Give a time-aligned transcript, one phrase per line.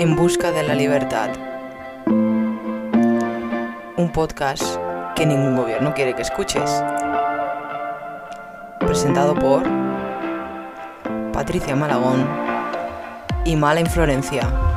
[0.00, 1.28] En busca de la libertad.
[3.98, 4.78] Un podcast
[5.14, 6.82] que ningún gobierno quiere que escuches.
[8.78, 9.62] Presentado por
[11.34, 12.26] Patricia Malagón
[13.44, 14.69] y Mala Inflorencia.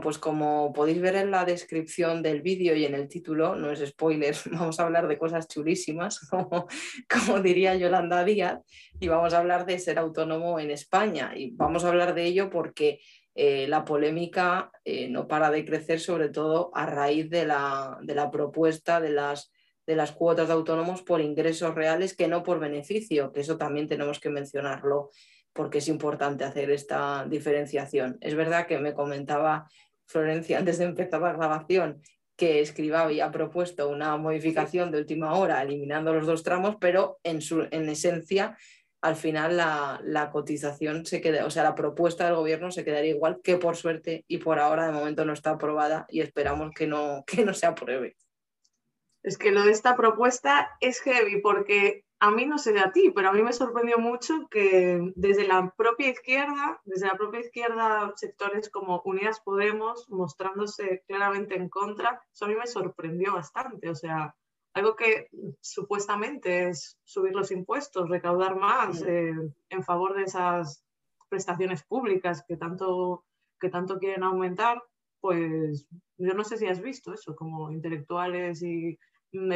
[0.00, 3.80] Pues como podéis ver en la descripción del vídeo y en el título, no es
[3.80, 6.66] spoiler, vamos a hablar de cosas chulísimas, como,
[7.08, 8.60] como, diría Yolanda Díaz,
[9.00, 11.32] y vamos a hablar de ser autónomo en España.
[11.34, 13.00] Y vamos a hablar de ello porque
[13.34, 18.14] eh, la polémica eh, no para de crecer, sobre todo a raíz de la, de
[18.14, 19.52] la propuesta de las,
[19.86, 23.88] de las cuotas de autónomos por ingresos reales que no por beneficio, que eso también
[23.88, 25.10] tenemos que mencionarlo
[25.54, 28.18] porque es importante hacer esta diferenciación.
[28.20, 29.70] Es verdad que me comentaba
[30.06, 32.02] Florencia antes de empezar la grabación
[32.36, 37.40] que Escriba había propuesto una modificación de última hora eliminando los dos tramos, pero en,
[37.40, 38.56] su, en esencia
[39.00, 43.10] al final la, la, cotización se queda, o sea, la propuesta del gobierno se quedaría
[43.10, 46.86] igual que por suerte y por ahora de momento no está aprobada y esperamos que
[46.86, 48.16] no, que no se apruebe.
[49.22, 52.90] Es que lo de esta propuesta es heavy porque a mí no sé de a
[52.90, 57.40] ti, pero a mí me sorprendió mucho que desde la propia izquierda, desde la propia
[57.40, 63.90] izquierda, sectores como Unidas Podemos mostrándose claramente en contra, eso a mí me sorprendió bastante.
[63.90, 64.34] O sea,
[64.72, 65.28] algo que
[65.60, 69.34] supuestamente es subir los impuestos, recaudar más eh,
[69.68, 70.82] en favor de esas
[71.28, 73.26] prestaciones públicas que tanto,
[73.60, 74.82] que tanto quieren aumentar,
[75.20, 75.86] pues
[76.16, 78.98] yo no sé si has visto eso, como intelectuales y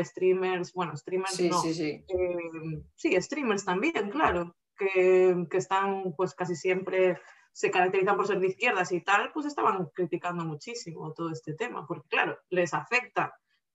[0.05, 1.61] streamers, bueno, streamers sí, no.
[1.61, 2.05] Sí, sí.
[2.09, 7.19] Eh, sí, streamers también, claro, que, que, están pues casi siempre
[7.53, 11.87] se caracterizan por ser de izquierdas y tal, pues estaban criticando muchísimo todo este tema,
[11.87, 13.35] porque claro, les afecta,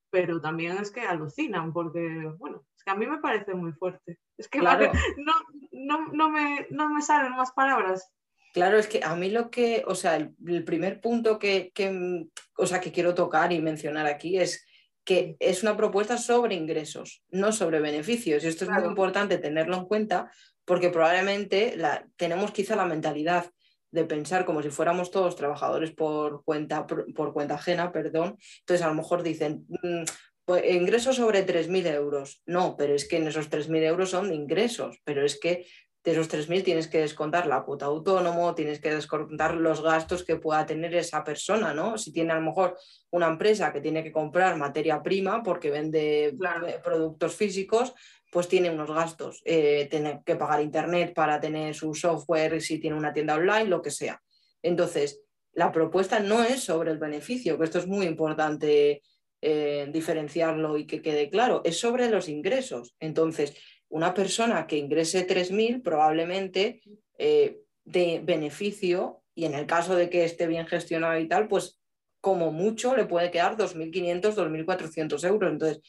[0.10, 4.20] pero también es que alucinan, porque, bueno, es que a mí me parece muy fuerte.
[4.38, 4.92] Es que Claro.
[5.17, 5.34] no,
[5.72, 8.10] no, no, me, no me salen más palabras.
[8.54, 12.27] Claro, es que a mí lo que, o sea, el, el primer punto que, que,
[12.56, 14.66] o sea, que quiero tocar y mencionar aquí es
[15.03, 18.43] que es una propuesta sobre ingresos, no sobre beneficios.
[18.43, 20.31] Y esto es muy importante tenerlo en cuenta
[20.65, 23.52] porque probablemente la, tenemos quizá la mentalidad
[23.91, 28.37] de pensar como si fuéramos todos trabajadores por cuenta, por, por cuenta ajena, perdón.
[28.59, 30.03] Entonces a lo mejor dicen, "Mm,
[30.45, 32.41] pues, ingresos sobre 3.000 euros.
[32.45, 35.65] No, pero es que en esos 3.000 euros son ingresos, pero es que
[36.03, 40.36] de esos 3.000 tienes que descontar la cuota autónomo, tienes que descontar los gastos que
[40.36, 41.97] pueda tener esa persona, ¿no?
[41.97, 42.77] Si tiene a lo mejor
[43.11, 46.67] una empresa que tiene que comprar materia prima porque vende Claro.
[46.67, 47.93] eh, productos físicos,
[48.31, 49.41] pues tiene unos gastos.
[49.45, 53.81] Eh, tiene que pagar internet para tener su software, si tiene una tienda online, lo
[53.81, 54.21] que sea.
[54.61, 55.21] Entonces,
[55.53, 59.03] la propuesta no es sobre el beneficio, que esto es muy importante
[59.45, 62.95] eh, diferenciarlo y que quede claro, es sobre los ingresos.
[62.99, 63.55] Entonces,
[63.93, 66.81] una persona que ingrese 3.000 probablemente
[67.20, 71.80] eh, de beneficio, y en el caso de que esté bien gestionado y tal, pues
[72.20, 75.52] como mucho le puede quedar 2.500, 2.400 euros.
[75.52, 75.82] Entonces,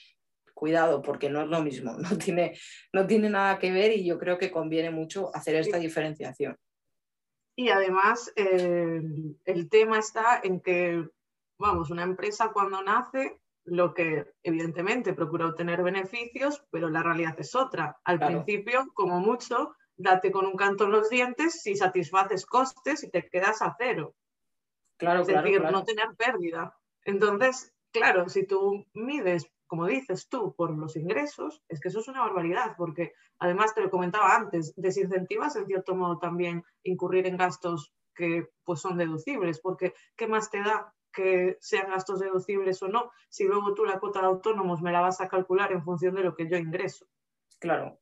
[0.53, 2.59] cuidado, porque no es lo mismo, no tiene,
[2.93, 6.59] no tiene nada que ver y yo creo que conviene mucho hacer esta diferenciación.
[7.57, 9.01] Y además, eh,
[9.47, 11.09] el tema está en que,
[11.59, 17.55] vamos, una empresa cuando nace, lo que evidentemente procura obtener beneficios, pero la realidad es
[17.55, 17.99] otra.
[18.05, 18.45] Al Claro.
[18.45, 23.29] principio, como mucho, date con un canto en los dientes si satisfaces costes y te
[23.29, 24.15] quedas a cero.
[24.99, 25.79] Claro, es claro, decir, claro.
[25.79, 26.77] no tener pérdida.
[27.05, 32.09] Entonces, claro, si tú mides, como dices tú, por los ingresos, es que eso es
[32.09, 37.37] una barbaridad, porque además te lo comentaba antes, desincentivas en cierto modo también incurrir en
[37.37, 42.89] gastos que pues son deducibles, porque ¿qué más te da que sean gastos deducibles o
[42.89, 46.15] no, si luego tú la cuota de autónomos me la vas a calcular en función
[46.15, 47.07] de lo que yo ingreso?
[47.59, 47.99] Claro,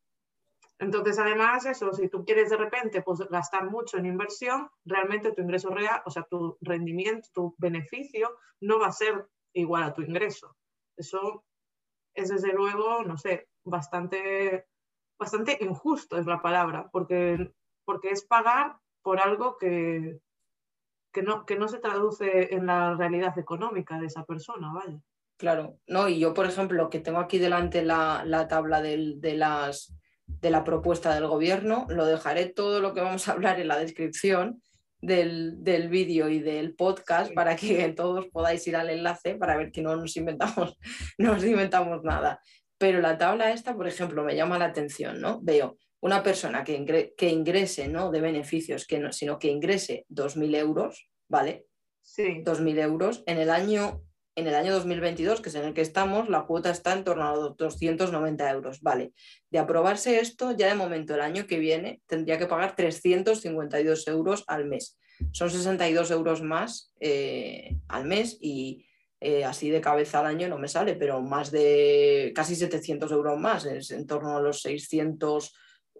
[0.79, 5.43] Entonces, además, eso, si tú quieres de repente pues, gastar mucho en inversión, realmente tu
[5.43, 10.03] ingreso real, o sea, tu rendimiento, tu beneficio, no va a ser igual a tu
[10.03, 10.57] ingreso.
[10.97, 11.45] Eso
[12.15, 14.67] es, desde luego, no sé, bastante,
[15.19, 17.55] bastante injusto es la palabra, porque,
[17.85, 20.21] porque es pagar por algo que,
[21.13, 24.99] que, no, que no se traduce en la realidad económica de esa persona, ¿vale?
[25.37, 29.35] Claro, no, y yo, por ejemplo, que tengo aquí delante la, la tabla del- de,
[29.35, 29.93] las,
[30.27, 33.77] de la propuesta del gobierno, lo dejaré todo lo que vamos a hablar en la
[33.79, 34.63] descripción
[35.01, 37.35] del, del vídeo y del podcast Sí.
[37.35, 40.79] para que todos podáis ir al enlace para ver que no nos inventamos,
[41.19, 42.41] no nos inventamos nada.
[42.79, 45.41] Pero la tabla esta, por ejemplo, me llama la atención, ¿no?
[45.43, 50.05] Veo una persona que, ingre- que ingrese, no de beneficios, que no, sino que ingrese
[50.11, 51.67] 2.000 euros, ¿vale?
[52.03, 54.03] Sí, 2.000 euros en el año
[54.35, 57.29] en el año 2022, que es en el que estamos, la cuota está en torno
[57.29, 58.81] a los 290 euros.
[58.81, 59.13] Vale,
[59.51, 64.45] de aprobarse esto, ya de momento el año que viene tendría que pagar 352 euros
[64.47, 64.99] al mes.
[65.33, 68.87] Son 62 euros más eh, al mes y
[69.21, 73.39] eh, así de cabeza al año no me sale, pero más de casi 700 euros
[73.39, 74.63] más, es en torno a los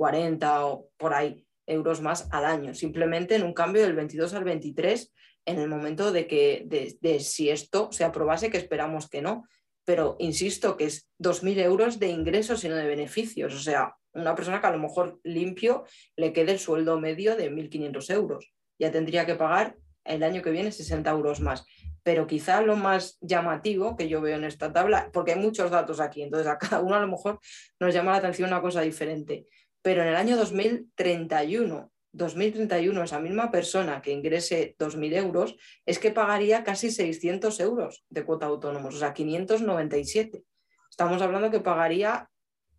[0.03, 4.45] 640 o por ahí euros más al año, simplemente en un cambio del 22 al
[4.45, 5.13] 23
[5.45, 9.45] en el momento de que si esto se aprobase, que esperamos que no,
[9.85, 14.35] pero insisto que es 2.000 euros de ingresos y no de beneficios, o sea, una
[14.35, 15.85] persona que a lo mejor limpio
[16.17, 20.51] le quede el sueldo medio de 1.500 euros, ya tendría que pagar el año que
[20.51, 21.65] viene 60 euros más.
[22.05, 26.01] Pero quizá lo más llamativo que yo veo en esta tabla, porque hay muchos datos
[26.01, 27.39] aquí, entonces a cada uno a lo mejor
[27.79, 29.47] nos llama la atención una cosa diferente,
[29.83, 35.57] pero en el año 2031 2031 esa misma persona que ingrese 2.000 euros
[35.87, 40.45] es que pagaría casi 600 euros de cuota autónomos, o sea, 597.
[40.91, 42.31] Estamos hablando que pagaría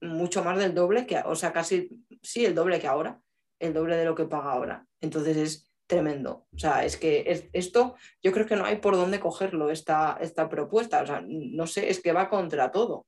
[0.01, 1.89] mucho más del doble, que, o sea, casi,
[2.21, 3.21] sí, el doble que ahora,
[3.59, 4.85] el doble de lo que paga ahora.
[5.01, 6.45] Entonces es tremendo.
[6.53, 10.47] O sea, es que esto yo creo que no hay por dónde cogerlo, esta, esta
[10.47, 11.01] propuesta.
[11.01, 13.07] O sea, no sé, es que va contra todo.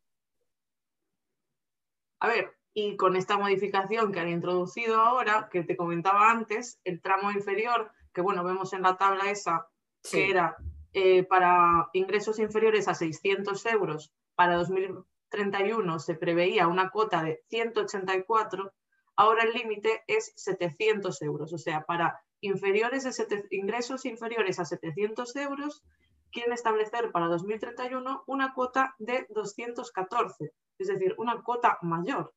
[2.19, 7.01] A ver, y con esta modificación que han introducido ahora, que te comentaba antes, el
[7.01, 9.69] tramo inferior, que bueno, vemos en la tabla esa,
[10.11, 10.57] que era
[10.91, 18.73] eh, para ingresos inferiores a 600 euros, para 2031 se preveía una cuota de 184,
[19.15, 23.07] ahora el límite es 700 euros, o sea, para inferiores
[23.51, 25.81] ingresos inferiores a 700 euros,
[26.29, 32.33] quieren establecer para 2031 una cuota de 214, es decir, una cuota mayor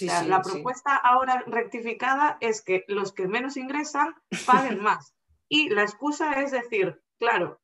[0.00, 4.14] la propuesta ahora rectificada es que los que menos ingresan
[4.46, 5.14] paguen más.
[5.48, 7.60] Y la excusa es decir, claro,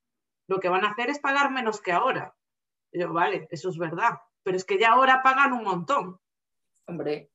[0.47, 2.35] lo que van a hacer es pagar menos que ahora.
[2.93, 6.21] yo, vale, eso es verdad, pero es que ya ahora pagan un montón.
[6.87, 7.31] Hombre.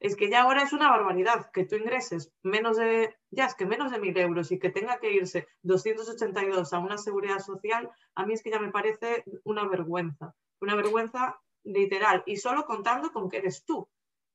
[0.00, 3.64] Es que ya ahora es una barbaridad que tú ingreses menos de, ya es que
[3.64, 8.26] menos de mil euros y que tenga que irse 282 a una seguridad social, a
[8.26, 10.34] mí es que ya me parece una vergüenza.
[10.60, 13.88] Una vergüenza literal, y solo contando con que eres tú,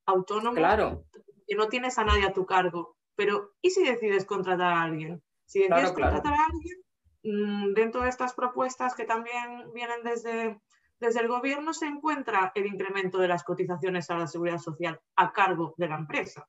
[0.06, 1.04] autónomo, claro.
[1.46, 2.96] que no tienes a nadie a tu cargo.
[3.14, 5.22] Pero, ¿y si decides contratar a alguien?
[5.44, 6.82] Si decides contratar a alguien,
[7.24, 10.60] mm, dentro de estas propuestas que también vienen desde,
[11.00, 15.32] desde el gobierno, se encuentra el incremento de las cotizaciones a la seguridad social a
[15.32, 16.48] cargo de la empresa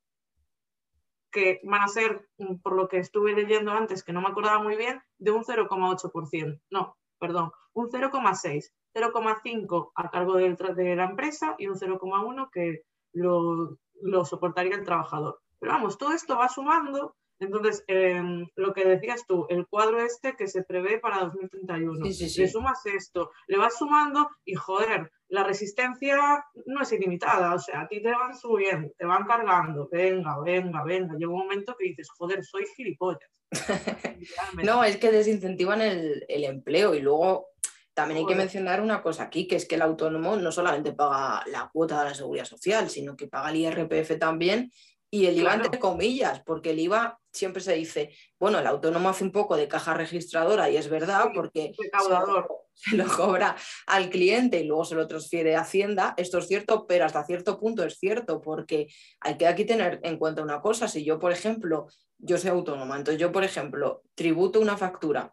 [1.33, 4.61] que van a ser, mm, por lo que estuve leyendo antes, que no me acordaba
[4.61, 6.61] muy bien, de un 0,8%.
[6.69, 8.71] No, perdón, un 0,6.
[8.93, 13.77] 0,5 a cargo de la empresa y un 0,1 que lo,
[14.25, 15.39] soportaría el trabajador.
[15.59, 17.15] Pero vamos, todo esto va sumando.
[17.39, 22.47] Entonces, em, lo que decías tú, el cuadro este que se prevé para 2031, le
[22.47, 27.87] sumas esto, le vas sumando y joder, la resistencia no es ilimitada, o sea, a
[27.87, 32.07] ti te van subiendo, te van cargando, venga, venga, venga, llega un momento que dices,
[32.11, 33.29] joder, soy gilipollas.
[34.63, 37.47] no, es que desincentivan el, el empleo y luego
[37.93, 41.43] también hay que mencionar una cosa aquí, que es que el autónomo no solamente paga
[41.47, 44.71] la cuota de la seguridad social, sino que paga el IRPF también
[45.13, 49.23] y el IVA entre comillas, porque el IVA siempre se dice, bueno, el autónomo hace
[49.23, 51.71] un poco de caja registradora y es verdad porque
[52.73, 56.15] se lo, cobra al cliente y luego se lo transfiere a Hacienda.
[56.17, 58.87] Esto es cierto, pero hasta cierto punto es cierto porque
[59.19, 60.87] hay que aquí tener en cuenta una cosa.
[60.87, 61.85] Si yo, por ejemplo,
[62.17, 65.31] yo soy autónoma, entonces yo, por ejemplo, tributo una factura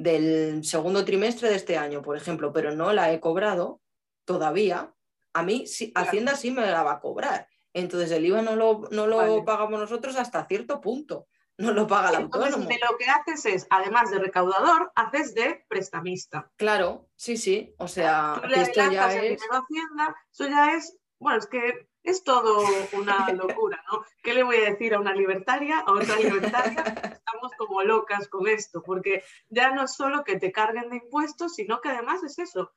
[0.00, 3.80] del segundo trimestre de este año, por ejemplo, pero no la he cobrado
[4.24, 4.94] todavía,
[5.34, 5.64] a mí
[5.94, 7.48] Hacienda sí me la va a cobrar.
[7.72, 11.28] Entonces el IVA no lo, no lo pagamos nosotros hasta cierto punto,
[11.58, 12.66] no lo paga el autónomo.
[12.66, 16.50] De lo que haces es, además de recaudador, haces de prestamista.
[16.56, 19.40] Claro, sí, sí, o sea, esto ya es...
[19.50, 24.04] Hacienda, eso ya es, bueno, es que es todo una locura, ¿no?
[24.22, 26.82] ¿Qué le voy a decir a una libertaria, a otra libertaria?
[26.82, 31.54] Estamos como locas con esto, porque ya no es solo que te carguen de impuestos,
[31.54, 32.72] sino que además es eso.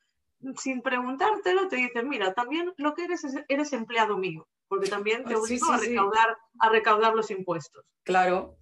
[0.56, 5.24] Sin preguntártelo, te dicen, mira, también lo que eres es eres empleado mío, porque también
[5.24, 7.84] te obligo a, recaudar, a recaudar los impuestos.
[8.04, 8.56] Claro.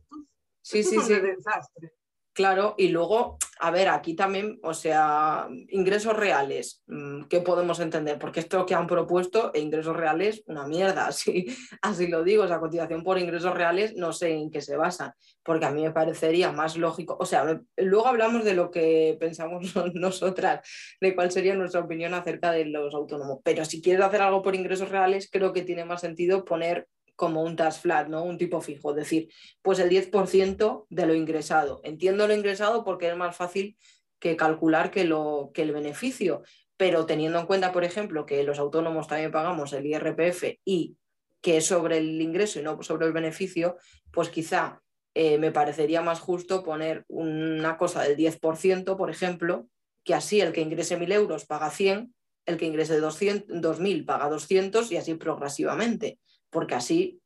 [0.63, 1.15] Sí, sí, sí.
[1.15, 1.93] desastre.
[2.35, 8.19] Claro, y luego, a ver, aquí también, o sea, ingresos reales, mm, ¿qué podemos entender?
[8.19, 12.49] Porque esto que han propuesto, e ingresos reales, una mierda, así, así lo digo, o
[12.49, 15.91] sea, cotización por ingresos reales, no sé en qué se basa, porque a mí me
[15.91, 20.67] parecería más lógico, o sea, luego hablamos de lo que pensamos nosotras,
[21.03, 24.55] de cuál sería nuestra opinión acerca de los autónomos, pero si quieres hacer algo por
[24.55, 28.25] ingresos reales, creo que tiene más sentido poner como un task flat, ¿no?
[28.25, 29.29] Un tipo fijo, es decir,
[29.63, 31.81] pues el 10% de lo ingresado.
[31.85, 33.77] Entiendo lo ingresado porque es más fácil
[34.19, 36.43] que calcular que, lo, que el beneficio.
[36.77, 40.97] Pero teniendo en cuenta, por ejemplo, que los autónomos también pagamos el IRPF y
[41.41, 43.77] que es sobre el ingreso y no sobre el beneficio,
[44.13, 44.81] pues quizá
[45.15, 49.69] eh, me parecería más justo poner una cosa del 10%, por ejemplo,
[50.05, 52.15] que así el que ingrese 1.000 euros paga 100,
[52.47, 56.19] el que ingrese 2.000 paga 200 y así progresivamente,
[56.53, 57.21] porque así,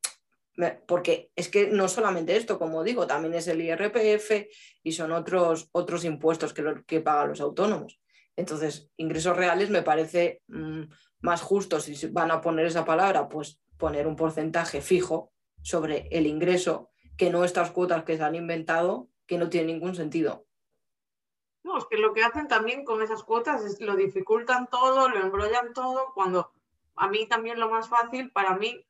[0.87, 4.49] porque es que no solamente esto, como digo, también es el IRPF
[4.83, 8.01] y son otros, otros impuestos que, que pagan los autónomos.
[8.37, 10.85] Entonces, ingresos reales me parece mm,
[11.21, 16.27] más justo, si van a poner esa palabra, pues poner un porcentaje fijo sobre el
[16.27, 20.47] ingreso que no estas cuotas que se han inventado que no tienen ningún sentido.
[21.65, 25.19] No, es que lo que hacen también con esas cuotas es lo dificultan todo, lo
[25.19, 26.53] embrollan todo, cuando
[26.95, 28.87] a mí también lo más fácil, para mí,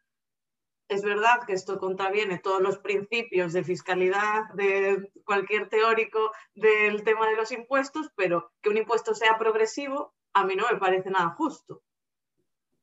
[0.88, 7.28] es verdad que esto contraviene todos los principios de fiscalidad de cualquier teórico del tema
[7.28, 11.30] de los impuestos, pero que un impuesto sea progresivo a mí no me parece nada
[11.30, 11.82] justo.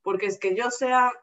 [0.01, 1.13] Porque es que yo sea,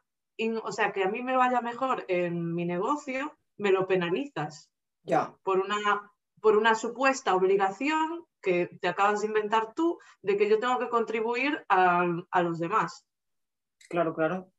[0.63, 4.71] o sea, que a mí me vaya mejor en mi negocio, me lo penalizas.
[5.03, 5.35] Ya.
[5.43, 10.61] Por una, por una supuesta obligación que te acabas de inventar tú de que yo
[10.61, 12.07] tengo que contribuir a,
[12.43, 13.05] los demás.
[13.89, 14.53] Claro, claro.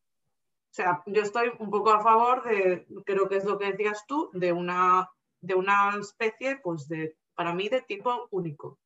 [0.71, 4.05] O sea, yo estoy un poco a favor de, creo que es lo que decías
[4.07, 5.09] tú, de una,
[5.41, 8.79] de una especie, pues de, para mí, de tipo único.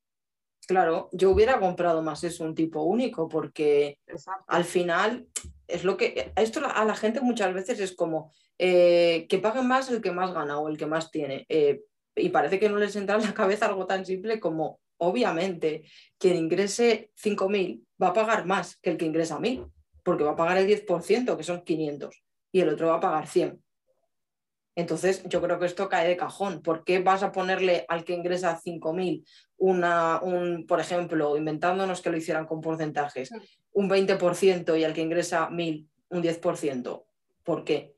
[0.68, 4.00] Claro, yo hubiera comprado más eso, un tipo único, porque
[4.48, 5.27] al final
[5.68, 9.92] es lo que, esto a la gente muchas veces es como, eh, que paguen más
[9.92, 11.46] el que más gana o el que más tiene.
[11.50, 11.84] Eh,
[12.15, 15.84] y parece que no les entra en la cabeza algo tan simple como, obviamente,
[16.18, 19.72] quien ingrese 5.000 va a pagar más que el que ingresa 1.000,
[20.05, 23.27] porque va a pagar el 10%, que son 500, y el otro va a pagar
[23.27, 23.62] 100.
[24.75, 26.62] Entonces, yo creo que esto cae de cajón.
[26.62, 29.25] ¿Por qué vas a ponerle al que ingresa 5.000
[29.57, 33.31] una, un, por ejemplo, inventándonos que lo hicieran con porcentajes,
[33.71, 37.05] un 20% y al que ingresa 1.000 un 10%?
[37.43, 37.94] ¿Por qué?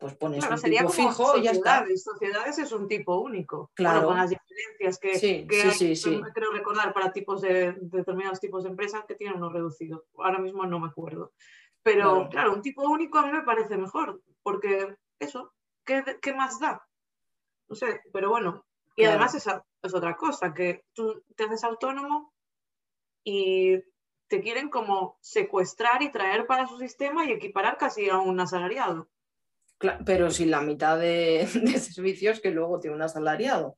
[0.00, 1.84] Pues pones un tipo fijo y ya está.
[1.94, 3.70] Sociedades es un tipo único.
[3.74, 4.06] Claro.
[4.06, 8.70] con las diferencias que, sí, sí, sí, creo recordar para tipos de, determinados tipos de
[8.70, 10.06] empresas que tienen uno reducido.
[10.16, 11.34] Ahora mismo no me acuerdo.
[11.82, 12.54] Pero claro.
[12.54, 15.52] un tipo único a mí me parece mejor, porque eso,
[15.84, 16.82] ¿qué, qué más da?
[17.68, 18.64] No sé, pero bueno.
[18.96, 22.32] Y además esa es otra cosa, que tú te haces autónomo
[23.24, 23.78] y
[24.28, 29.08] te quieren como secuestrar y traer para su sistema y equiparar casi a un asalariado
[30.04, 33.76] pero sin la mitad de, servicios que luego tiene un asalariado.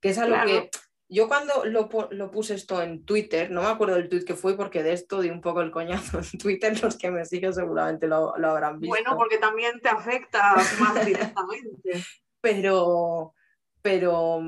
[0.00, 0.70] Que es algo que
[1.12, 1.88] yo cuando lo,
[2.30, 5.28] puse esto en Twitter, no me acuerdo del tweet que fue porque de esto di
[5.28, 8.94] un poco el coñazo en Twitter, los que me siguen seguramente lo, habrán visto.
[8.94, 12.04] Bueno, porque también te afecta más directamente.
[12.42, 13.34] Pero,
[13.82, 14.40] pero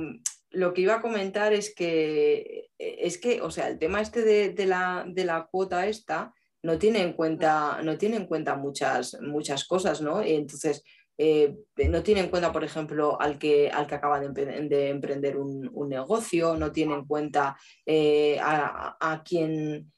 [0.49, 4.65] lo que iba a comentar es que, es que, o sea, el tema este de,
[4.65, 9.65] la, de la cuota esta, no tiene en cuenta, no tiene en cuenta muchas, muchas
[9.65, 10.25] cosas, ¿no?
[10.25, 10.83] Y entonces,
[11.19, 11.55] eh,
[11.89, 16.57] no tiene en cuenta, por ejemplo, al que, al que acaba de, emprender un, negocio,
[16.57, 19.93] no tiene en cuenta eh, a, quien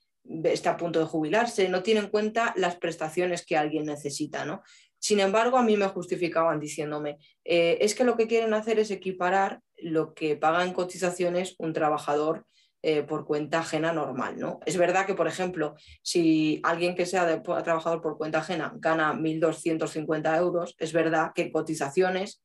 [0.44, 4.62] está a punto de jubilarse, no tiene en cuenta las prestaciones que alguien necesita, ¿no?
[4.98, 8.90] Sin embargo, a mí me justificaban diciéndome, eh, es que lo que quieren hacer es
[8.90, 12.46] equiparar lo que paga en cotizaciones un trabajador
[12.86, 14.38] eh, por cuenta ajena normal.
[14.38, 14.60] ¿no?
[14.66, 19.14] Es verdad que, por ejemplo, si alguien que sea de, trabajador por cuenta ajena gana
[19.14, 22.42] 1.250 euros, es verdad que cotizaciones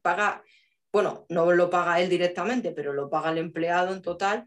[0.00, 0.42] paga,
[0.90, 4.46] bueno, no lo paga él directamente, pero lo paga el empleado en total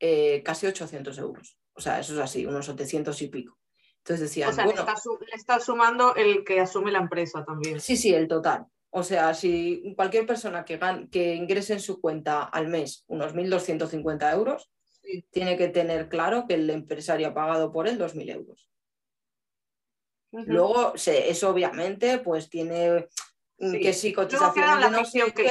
[0.00, 1.56] eh, casi 800 euros.
[1.72, 3.56] O sea, eso es así, unos 700 y pico.
[3.98, 7.80] Entonces decían, o sea, bueno, le está, sumando el que asume la empresa también.
[7.80, 8.66] Sí, sí, el total.
[8.90, 10.80] O sea, si cualquier persona que,
[11.12, 14.68] que ingrese en su cuenta al mes unos 1.250 euros,
[15.30, 18.70] tiene que tener claro que el empresario ha pagado por él 2.000 euros.
[20.32, 23.08] Luego, eso obviamente, pues tiene
[23.60, 25.42] que sí, cotizaciones no sé que,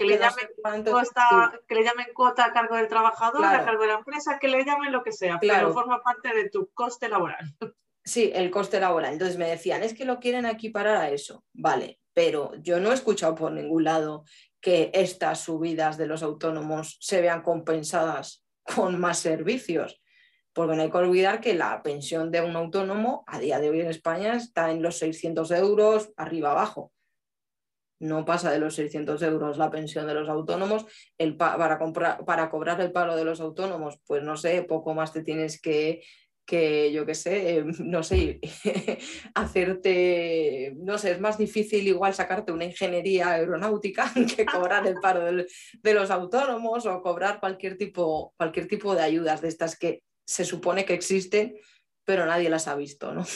[0.00, 3.94] le llamen cuota, que le llamen cuota a cargo del trabajador, a cargo de la
[3.94, 7.54] empresa, que le llamen lo que sea, pero forma parte de tu coste laboral.
[8.04, 9.12] Sí, el coste laboral.
[9.12, 11.44] Entonces me decían, es que lo quieren equiparar a eso.
[11.52, 14.24] Vale, pero yo no he escuchado por ningún lado
[14.62, 20.00] que estas subidas de los autónomos se vean compensadas con más servicios.
[20.52, 23.80] Porque no hay que olvidar que la pensión de un autónomo a día de hoy
[23.80, 26.92] en España está en los 600 euros arriba abajo.
[28.00, 30.86] No pasa de los 600 euros la pensión de los autónomos.
[31.16, 35.12] El para, comprar, para cobrar el palo de los autónomos, pues no sé, poco más
[35.12, 36.02] te tienes que,
[36.48, 38.40] que yo qué sé, no sé,
[39.34, 45.26] hacerte, no sé, es más difícil igual sacarte una ingeniería aeronáutica que cobrar el paro
[45.26, 50.46] de los autónomos o cobrar cualquier tipo, cualquier tipo de ayudas de estas que se
[50.46, 51.54] supone que existen,
[52.02, 53.26] pero nadie las ha visto, ¿no?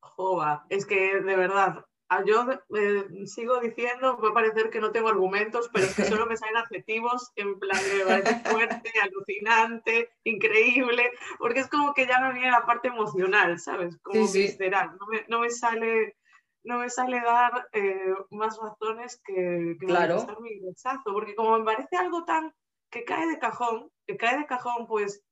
[0.00, 1.84] Jova, es que de verdad,
[2.24, 6.36] yo eh, sigo diciendo, puede parecer que no tengo argumentos, pero es que solo me
[6.36, 12.50] salen adjetivos en plan de fuerte, alucinante, increíble, porque es como que ya me viene
[12.50, 13.98] la parte emocional, ¿sabes?
[14.02, 14.96] Como visceral.
[15.28, 16.16] No me, sale
[16.62, 20.26] no me sale dar eh, más razones que, que claro.
[20.40, 22.54] mi rechazo, porque como me parece algo tan
[22.90, 25.22] que cae de cajón, que cae de cajón, pues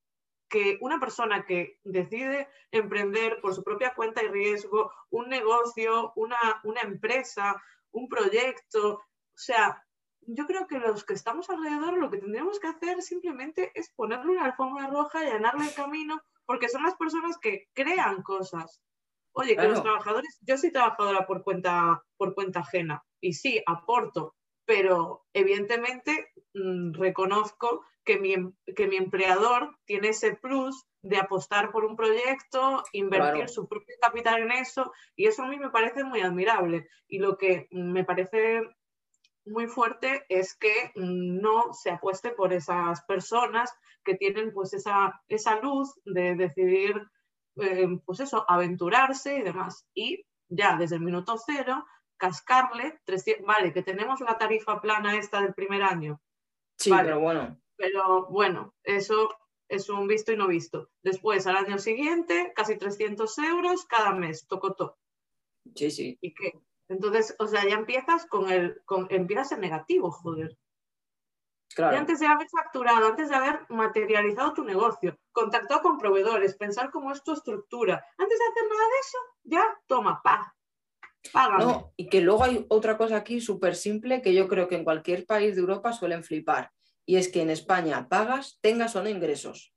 [0.52, 6.60] que una persona que decide emprender por su propia cuenta y riesgo un negocio, una,
[6.64, 7.56] una empresa,
[7.90, 9.02] un proyecto, o
[9.34, 9.82] sea,
[10.20, 14.32] yo creo que los que estamos alrededor lo que tendríamos que hacer simplemente es ponerle
[14.32, 18.82] una alfombra roja y llenarle el camino, porque son las personas que crean cosas.
[19.32, 24.36] Oye, que los trabajadores, yo soy trabajadora por cuenta, por cuenta ajena y sí, aporto,
[24.66, 31.70] pero evidentemente mm, reconozco que mi, em, que mi empleador tiene ese plus de apostar
[31.72, 36.04] por un proyecto, invertir su propio capital en eso, y eso a mí me parece
[36.04, 36.88] muy admirable.
[37.08, 38.62] Y lo que me parece
[39.44, 43.72] muy fuerte es que no se apueste por esas personas
[44.04, 46.94] que tienen pues esa, esa luz de decidir,
[47.56, 49.86] eh, pues eso, aventurarse y demás.
[49.94, 51.84] Y ya desde el minuto cero,
[52.16, 53.00] cascarle,
[53.44, 56.20] vale, que tenemos la tarifa plana esta del primer año.
[56.82, 57.56] Sí, pero bueno.
[57.76, 59.28] Pero bueno, eso
[59.68, 60.90] es un visto y no visto.
[61.02, 64.98] Después, al año siguiente, casi 300 euros cada mes, tocotó.
[65.74, 66.18] Sí, sí.
[66.20, 66.60] ¿Y qué?
[66.88, 70.58] Entonces, o sea, ya empiezas con el, con, empiezas en negativo, joder.
[71.74, 71.94] Claro.
[71.94, 76.90] Y antes de haber facturado, antes de haber materializado tu negocio, contactado con proveedores, pensar
[76.90, 80.54] cómo es tu estructura, antes de hacer nada de eso, ya toma, pa,
[81.58, 84.84] no, y que luego hay otra cosa aquí súper simple que yo creo que en
[84.84, 86.70] cualquier país de Europa suelen flipar.
[87.06, 89.72] Y es que en España pagas, tengas o no ingresos.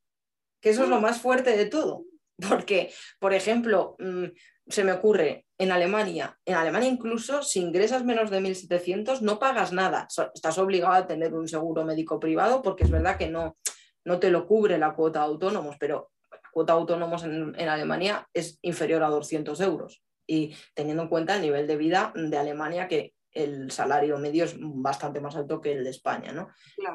[0.61, 2.03] Que eso es lo más fuerte de todo.
[2.49, 4.25] Porque, por ejemplo, mm,
[4.67, 9.71] se me ocurre en Alemania, en Alemania incluso si ingresas menos de 1.700 no pagas
[9.71, 10.07] nada.
[10.33, 13.57] Estás obligado a tener un seguro médico privado porque es verdad que no,
[14.03, 17.69] no te lo cubre la cuota de autónomos, pero la cuota de autónomos en, en
[17.69, 22.37] Alemania es inferior a 200 euros y teniendo en cuenta el nivel de vida de
[22.37, 26.49] Alemania, que el salario medio es bastante más alto que el de España, ¿no?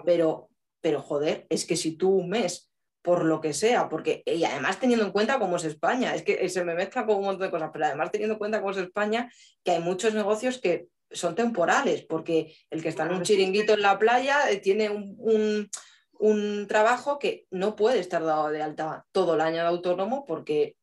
[0.04, 0.48] Pero,
[0.80, 2.70] pero joder, es que si tú un mes,
[3.02, 6.48] por lo que sea, porque, y además teniendo en cuenta cómo es España, es que
[6.48, 8.78] se me mezcla con un montón de cosas, pero además teniendo en cuenta cómo es
[8.78, 9.30] España,
[9.62, 13.82] que hay muchos negocios que son temporales, porque el que está en un chiringuito en
[13.82, 15.68] la playa eh, tiene un,
[16.18, 20.76] un trabajo que no puede estar dado de alta todo el año de autónomo porque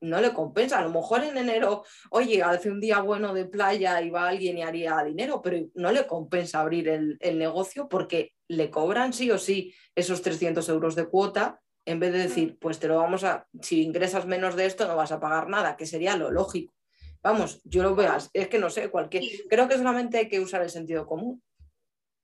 [0.00, 0.78] no le compensa.
[0.78, 4.58] A lo mejor en enero, oye, hace un día bueno de playa y va alguien
[4.58, 9.38] y haría dinero, pero no le compensa abrir el, negocio porque le cobran sí o
[9.38, 13.46] sí esos 300 euros de cuota en vez de decir, pues te lo vamos a,
[13.62, 16.74] si ingresas menos de esto no vas a pagar nada, que sería lo lógico.
[17.22, 20.60] Vamos, yo lo veo, es que no sé, cualquier, creo que solamente hay que usar
[20.60, 21.42] el sentido común.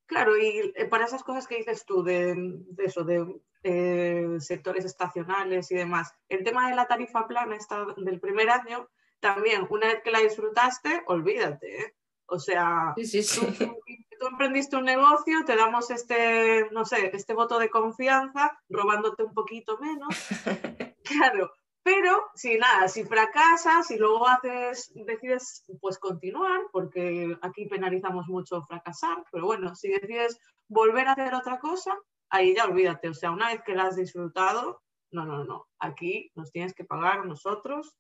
[0.07, 2.37] Claro, y eh, para esas cosas que dices tú, de,
[2.79, 3.27] eso, de
[3.65, 8.89] eh, sectores estacionales y demás, el tema de la tarifa plana está del primer año,
[9.21, 11.81] también, una vez que la disfrutaste, olvídate.
[11.81, 11.95] ¿eh?
[12.27, 18.57] O sea, Tú, emprendiste un negocio, te damos este, no sé, este voto de confianza,
[18.69, 20.09] robándote un poquito menos.
[21.05, 21.51] claro,
[21.83, 28.63] pero si nada, si fracasas y luego haces, decides pues continuar, porque aquí penalizamos mucho
[28.67, 31.99] fracasar, pero bueno, si decides volver a hacer otra cosa,
[32.35, 33.09] ahí ya olvídate.
[33.09, 35.69] O sea, una vez que la has disfrutado, no, no, no.
[35.79, 37.97] Aquí nos tienes que pagar nosotros,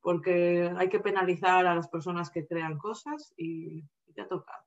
[0.00, 3.82] porque hay que penalizar a las personas que crean cosas y,
[4.14, 4.64] te ha tocado.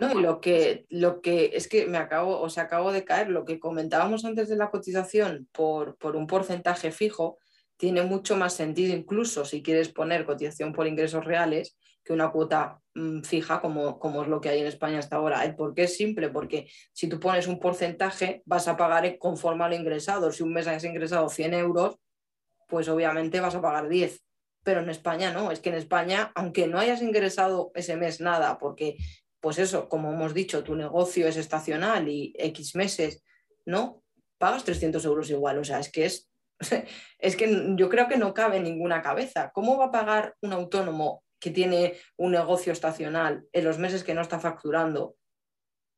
[0.00, 3.44] No, lo que, lo que es que me acabo, o sea, acabo de caer, lo
[3.44, 7.38] que comentábamos antes de la cotización por, por un porcentaje fijo,
[7.76, 11.76] tiene mucho más sentido incluso si quieres poner cotización por ingresos reales
[12.08, 15.44] que una cuota mm, fija como, como, es lo que hay en España hasta ahora.
[15.44, 16.30] ¿El por qué es simple?
[16.30, 20.32] Porque si tú pones un porcentaje vas a pagar conforme a lo ingresado.
[20.32, 21.98] Si un mes has ingresado 100 euros,
[22.66, 24.24] pues obviamente vas a pagar 10.
[24.64, 28.58] Pero en España no, es que en España, aunque no hayas ingresado ese mes nada,
[28.58, 28.96] porque
[29.40, 33.22] pues eso, como hemos dicho, tu negocio es estacional y X meses,
[33.66, 34.02] ¿no?
[34.38, 36.30] Pagas 300 euros igual, o sea, es que es
[37.18, 39.50] es que yo creo que no cabe ninguna cabeza.
[39.52, 44.14] ¿Cómo va a pagar un autónomo que tiene un negocio estacional en los meses que
[44.14, 45.16] no está facturando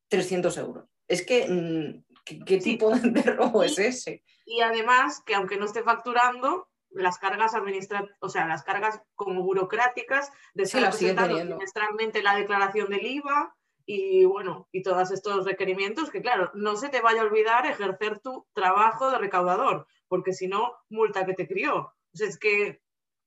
[0.09, 0.85] 300 euros?
[1.09, 4.22] Es que, mm, ¿Qué, tipo de robo es ese?
[4.44, 9.42] Y además que aunque no esté facturando, las cargas administrativas, o sea, las cargas como
[9.42, 13.55] burocráticas de estar presentando trimestralmente la declaración del IVA
[13.87, 18.20] y bueno, y todos estos requerimientos que claro, no se te vaya a olvidar ejercer
[18.20, 21.76] tu trabajo de recaudador, porque si no, multa que te crió.
[21.76, 22.81] O sea, es que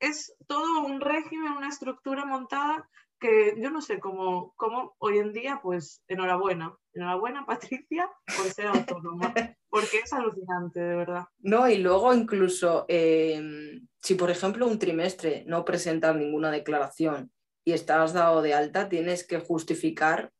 [0.04, 2.90] es todo un régimen, una estructura montada
[3.20, 8.68] que yo no sé cómo, cómo hoy en día, pues enhorabuena, enhorabuena Patricia por ser
[8.68, 9.34] autónoma,
[9.70, 11.24] porque es alucinante, de verdad.
[11.40, 17.32] No, y luego incluso em, si por ejemplo un trimestre no presentas ninguna declaración
[17.64, 20.34] y estás dado de alta, tienes que justificar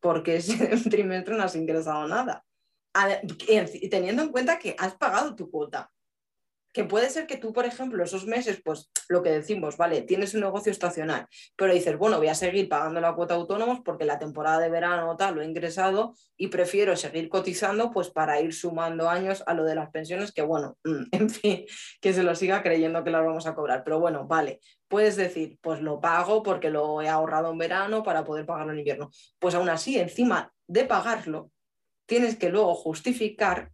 [0.00, 0.56] por qué ese
[0.90, 2.42] trimestre no has ingresado nada.
[3.90, 5.90] Teniendo en cuenta que has pagado tu cuota
[6.74, 10.34] que puede ser que tú, por ejemplo, esos meses, pues lo que decimos, vale, tienes
[10.34, 14.18] un negocio estacional, pero dices, bueno, voy a seguir pagando la cuota autónomos porque la
[14.18, 19.08] temporada de verano tal lo he ingresado y prefiero seguir cotizando pues para ir sumando
[19.08, 20.76] años a lo de las pensiones, que bueno,
[21.12, 21.64] en fin,
[22.00, 23.84] que se lo siga creyendo que las vamos a cobrar.
[23.84, 24.58] Pero bueno, vale,
[24.88, 28.80] puedes decir, pues lo pago porque lo he ahorrado en verano para poder pagarlo en
[28.80, 29.10] invierno.
[29.38, 31.52] Pues aún así, encima de pagarlo,
[32.06, 33.70] tienes que luego justificar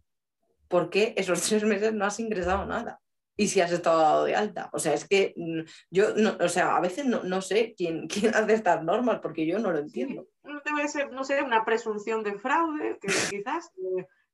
[0.71, 2.99] por qué esos tres meses no has ingresado nada
[3.37, 4.69] y si has estado dado de alta.
[4.73, 8.35] O sea, es que mm, yo, no, o sea, a veces no, sé quién, quién,
[8.35, 10.27] hace estas normas porque yo no lo entiendo.
[10.65, 13.07] Debe ser, no sé, una presunción de fraude, que
[13.43, 13.71] quizás,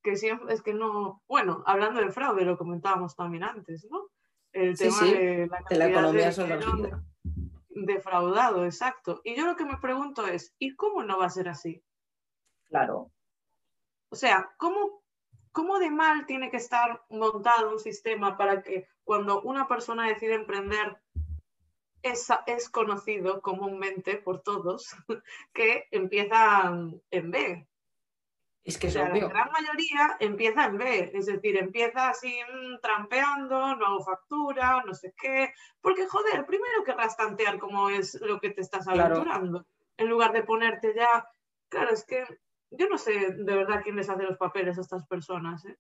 [0.04, 4.10] que, siempre, es que no, bueno, hablando de fraude, lo comentábamos también antes, ¿no?
[4.54, 7.04] El tema de la, economía sumergida.
[7.70, 9.22] Defraudado, exacto.
[9.24, 11.84] Y yo lo que me pregunto es, ¿y cómo no va a ser así?
[12.70, 13.12] Claro.
[14.10, 15.04] O sea, ¿cómo
[15.52, 20.36] ¿Cómo de mal tiene que estar montado un sistema para que cuando una persona decide
[20.36, 20.98] emprender
[22.02, 24.96] es, es conocido comúnmente por todos
[25.54, 26.72] que empieza
[27.12, 27.68] en B?
[28.68, 33.86] Es que La gran mayoría empieza en B, es decir, empieza así mm, trampeando, no
[33.86, 38.60] hago factura, no sé qué, porque joder, primero querrás tantear cómo es lo que te
[38.60, 41.26] estás aventurando, en lugar de ponerte ya,
[41.70, 42.26] claro, es que
[42.72, 45.78] yo no sé de verdad quién les hace los papeles a estas personas, ¿eh?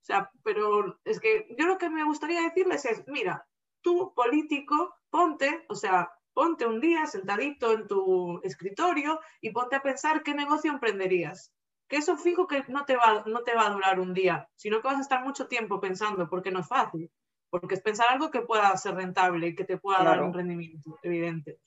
[0.00, 3.44] O sea, pero es que yo lo que me gustaría decirles es, mira,
[3.82, 9.82] tú político, ponte, o sea, ponte un día sentadito en tu escritorio y ponte a
[9.82, 11.52] pensar qué negocio emprenderías.
[11.88, 14.80] Que eso fijo que no te va, no te va a durar un día, sino
[14.80, 17.10] que vas a estar mucho tiempo pensando, porque no es fácil,
[17.48, 20.98] porque es pensar algo que pueda ser rentable y que te pueda dar un rendimiento
[21.02, 21.58] evidente.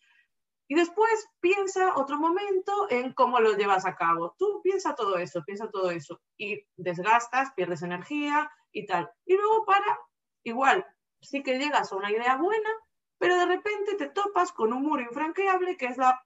[0.71, 4.36] Y después piensa otro momento en cómo lo llevas a cabo.
[4.38, 6.21] Tú piensa todo eso, piensa todo eso.
[6.38, 9.10] Y desgastas, pierdes energía y tal.
[9.25, 9.99] Y luego para,
[10.43, 10.86] igual,
[11.21, 12.69] sí que llegas a una idea buena,
[13.17, 16.23] pero de repente te topas con un muro infranqueable que es la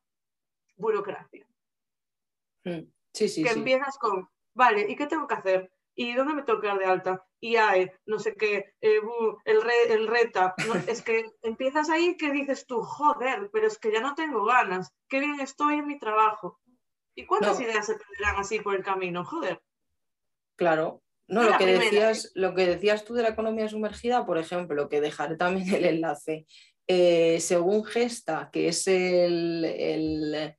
[0.76, 1.48] burocracia.
[2.66, 5.72] Mm, sí, sí, que empiezas con, vale, ¿y qué tengo que hacer?
[5.96, 7.26] ¿Y dónde me tengo que dar de alta?
[7.44, 9.02] Y hay, no sé qué, eh,
[9.44, 10.56] el, el reta.
[10.88, 14.94] es que empiezas ahí que dices tú, joder, pero es que ya no tengo ganas,
[15.10, 16.62] qué bien estoy en mi trabajo.
[17.14, 19.26] ¿Y cuántas ideas se perderán así por el camino?
[19.26, 19.62] Joder.
[20.56, 21.04] Claro.
[21.28, 25.02] No, lo que, decías, lo que decías tú de la economía sumergida, por ejemplo, que
[25.02, 26.46] dejaré también el enlace.
[26.88, 30.56] Eh, según Gesta, que es el, el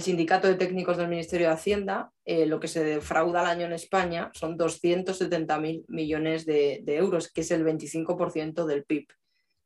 [0.00, 3.72] Sindicato de Técnicos del Ministerio de Hacienda, eh, lo que se defrauda al año en
[3.72, 9.08] España son 270.000 millones de, euros, que es el 25% del PIB.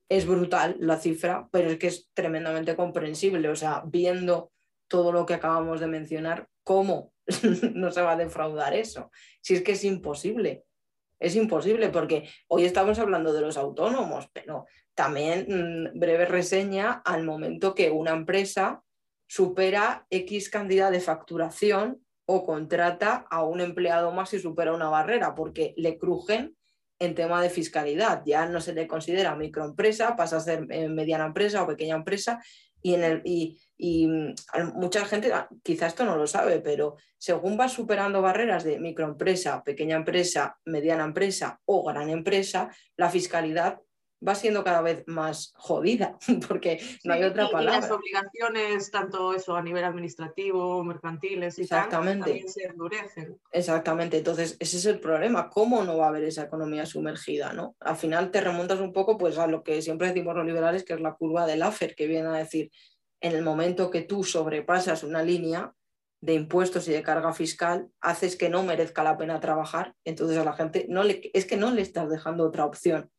[0.08, 3.50] Es brutal la cifra, pero es que es tremendamente comprensible.
[3.50, 4.50] O sea, viendo
[4.88, 7.12] todo lo que acabamos de mencionar, ¿cómo
[7.74, 9.10] no se va a defraudar eso?
[9.42, 10.64] Si es que es imposible.
[11.20, 17.24] Es imposible porque hoy estamos hablando de los autónomos, pero también mm, breve reseña al
[17.24, 18.82] momento que una empresa
[19.26, 25.34] supera X cantidad de facturación o contrata a un empleado más y supera una barrera,
[25.34, 26.56] porque le crujen
[26.98, 28.22] en tema de fiscalidad.
[28.24, 32.40] Ya no se le considera microempresa, pasa a ser eh, mediana empresa o pequeña empresa
[32.80, 34.34] y, en el, y, mm,
[34.74, 39.62] mucha gente, ah, quizá esto no lo sabe, pero según va superando barreras de microempresa,
[39.62, 43.80] pequeña empresa, mediana empresa o gran empresa, la fiscalidad
[44.26, 47.78] va siendo cada vez más jodida, porque no hay otra palabra.
[47.78, 52.24] Y las obligaciones, tanto eso a nivel administrativo, mercantiles y Exactamente.
[52.24, 53.38] también se endurecen.
[53.52, 57.52] Exactamente, entonces ese es el problema, ¿cómo no va a haber esa economía sumergida?
[57.52, 57.76] ¿no?
[57.80, 60.94] Al final te remontas un poco pues, a lo que siempre decimos los liberales, que
[60.94, 62.70] es la curva del AFER, que viene a decir,
[63.20, 65.72] en el momento que tú sobrepasas una línea,
[66.20, 70.44] de impuestos y de carga fiscal haces que no merezca la pena trabajar, entonces a
[70.44, 73.10] la gente no le, es que no le estás dejando otra opción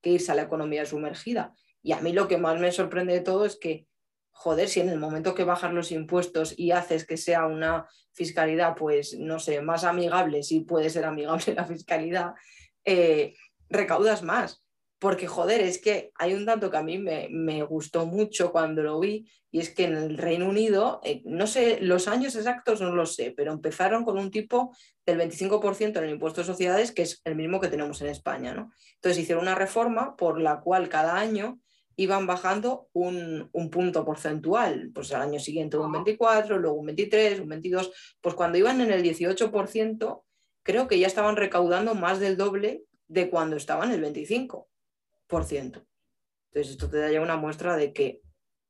[0.00, 1.54] que irse a la economía sumergida.
[1.82, 3.86] Y a mí lo que más me sorprende de todo es que,
[4.30, 8.74] joder, si en el momento que bajas los impuestos y haces que sea una fiscalidad,
[8.76, 12.34] pues, no sé, más amigable, si puede ser amigable la fiscalidad,
[12.84, 13.34] eh,
[13.68, 14.64] recaudas más.
[15.00, 19.00] Porque, joder, es que hay un dato que a mí me, gustó mucho cuando lo
[19.00, 22.94] vi, y es que en el Reino Unido, eh, no sé, los años exactos no
[22.94, 27.00] lo sé, pero empezaron con un tipo del 25% en el impuesto de sociedades, que
[27.00, 28.72] es el mismo que tenemos en España, ¿no?
[28.96, 31.58] Entonces hicieron una reforma por la cual cada año
[31.96, 37.40] iban bajando un, un, punto porcentual, pues al año siguiente un 24, luego un 23,
[37.40, 40.22] un 22, pues cuando iban en el 18%,
[40.62, 44.66] creo que ya estaban recaudando más del doble de cuando estaban en el 25%.
[45.30, 48.22] Entonces, esto te da ya una muestra de que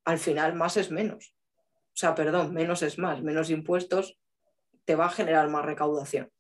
[0.05, 1.35] al final más es menos.
[1.89, 4.19] O sea, perdón, menos es más, menos impuestos
[4.85, 6.31] te va a generar más recaudación.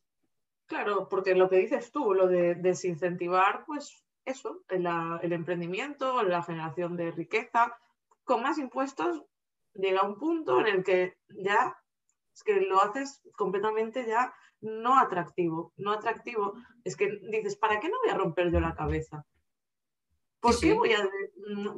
[0.66, 4.87] Claro, porque lo que dices tú, lo de desincentivar, pues eso, el,
[5.22, 7.76] el emprendimiento, la generación de riqueza,
[8.24, 9.24] con más impuestos
[9.74, 11.76] llega un punto en el que ya
[12.35, 16.54] es que lo haces completamente ya no atractivo, no atractivo.
[16.85, 19.24] Es que dices, ¿para qué no voy a romper yo la cabeza?
[20.40, 21.09] ¿Por, qué, Voy a,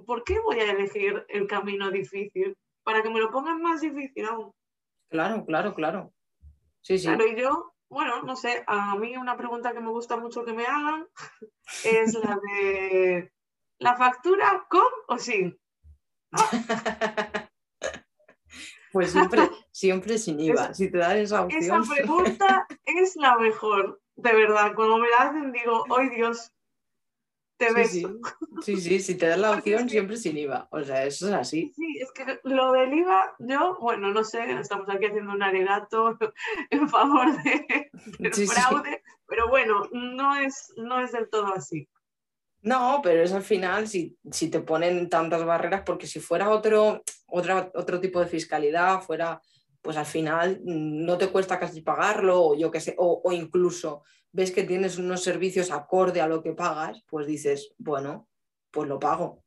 [0.07, 2.57] ¿Por qué voy a elegir el camino difícil?
[2.85, 4.53] Para que me lo pongan más difícil aún.
[5.11, 6.12] Claro, claro, claro.
[6.81, 7.07] Sí, sí.
[7.07, 10.53] Claro, y yo, bueno, no sé, a mí una pregunta que me gusta mucho que
[10.53, 11.07] me hagan
[11.85, 13.33] es la de
[13.79, 15.59] ¿la factura con o sin?
[18.92, 21.62] pues siempre, siempre sin IVA, si te dan esa opción.
[21.62, 24.72] Esa pregunta es la mejor, de verdad.
[24.75, 26.53] Cuando me la hacen digo, ¡ay Dios!
[27.88, 28.07] Sí,
[28.62, 28.77] Sí.
[28.81, 30.68] sí, si te das la opción, siempre sin IVA.
[30.70, 31.72] O sea, eso es así.
[31.75, 36.16] Sí, es que lo del IVA, yo, bueno, no sé, estamos aquí haciendo un alegato
[36.70, 41.88] en favor de, del fraude, pero bueno, no es, no es del todo así.
[42.62, 47.03] No, pero es al final si, si te ponen tantas barreras, porque si fuera otro,
[47.27, 49.40] otra, otro tipo de fiscalidad, fuera,
[49.81, 53.33] pues al final mm, no te cuesta casi pagarlo, o yo qué sé, o, o
[53.33, 58.29] incluso ves que tienes unos servicios acorde a lo que pagas, pues dices, bueno,
[58.71, 59.45] pues lo pago.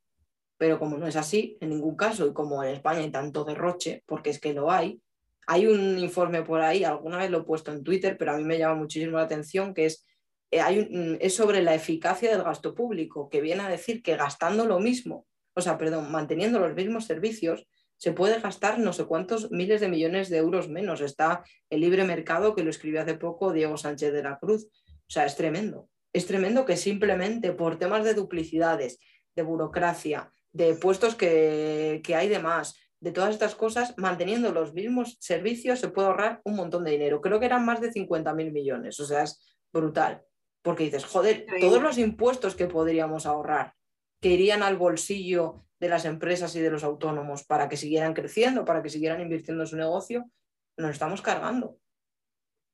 [0.56, 4.02] Pero como no es así, en ningún caso, y como en España hay tanto derroche,
[4.06, 5.02] porque es que lo hay,
[5.46, 8.44] hay un informe por ahí, alguna vez lo he puesto en Twitter, pero a mí
[8.44, 10.04] me llama muchísimo la atención, que es,
[10.50, 14.66] eh, hay es sobre la eficacia del gasto público, que viene a decir que gastando
[14.66, 19.50] lo mismo, o sea, perdón, manteniendo los mismos servicios, se puede gastar no sé cuántos
[19.50, 21.00] miles de millones de euros menos.
[21.00, 24.64] Está el libre mercado que lo escribió hace poco Diego Sánchez de la Cruz.
[24.64, 25.88] O sea, es tremendo.
[26.12, 28.98] Es tremendo que simplemente por temas de duplicidades,
[29.34, 35.16] de burocracia, de puestos que, hay de más, de todas estas cosas, manteniendo los mismos
[35.20, 37.20] servicios se puede ahorrar un montón de dinero.
[37.20, 38.98] Creo que eran más de 50 mil millones.
[39.00, 40.22] O sea, es brutal.
[40.62, 43.74] Porque dices, joder, todos los impuestos que podríamos ahorrar,
[44.20, 48.64] que irían al bolsillo de las empresas y de los autónomos para que siguieran creciendo,
[48.64, 50.30] para que siguieran invirtiendo en su negocio,
[50.76, 51.78] nos estamos cargando.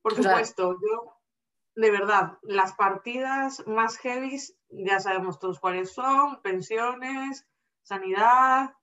[0.03, 1.21] Por supuesto, yo,
[1.75, 4.39] de verdad, las partidas más heavy
[4.69, 7.47] ya sabemos todos cuáles son, pensiones,
[7.83, 8.75] sanidad,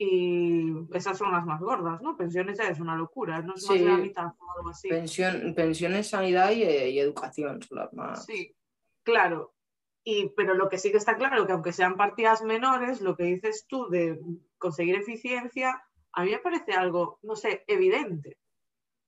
[0.00, 2.16] y esas son las más gordas, ¿no?
[2.16, 4.88] Pensiones ya es una locura, no es más de la mitad o algo así.
[4.88, 8.24] pensiones, sanidad y, y, educación son las más.
[8.24, 8.54] Sí,
[9.02, 9.57] claro
[10.36, 13.66] pero lo que sí que está claro, que aunque sean partidas menores, lo que dices
[13.68, 14.18] tú de
[14.56, 18.38] conseguir eficiencia, a mí me parece algo, no sé, evidente.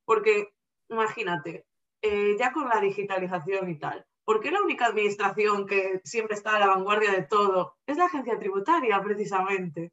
[0.05, 0.53] Porque
[0.89, 1.67] imagínate,
[2.03, 6.57] eh, ya con la digitalización y tal, ¿por qué la única administración que siempre está
[6.57, 9.93] a la vanguardia de todo es la agencia tributaria, precisamente?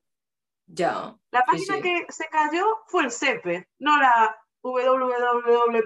[0.65, 1.15] Ya.
[1.31, 5.83] La página que se cayó fue el SEPE, no la www.aea.es.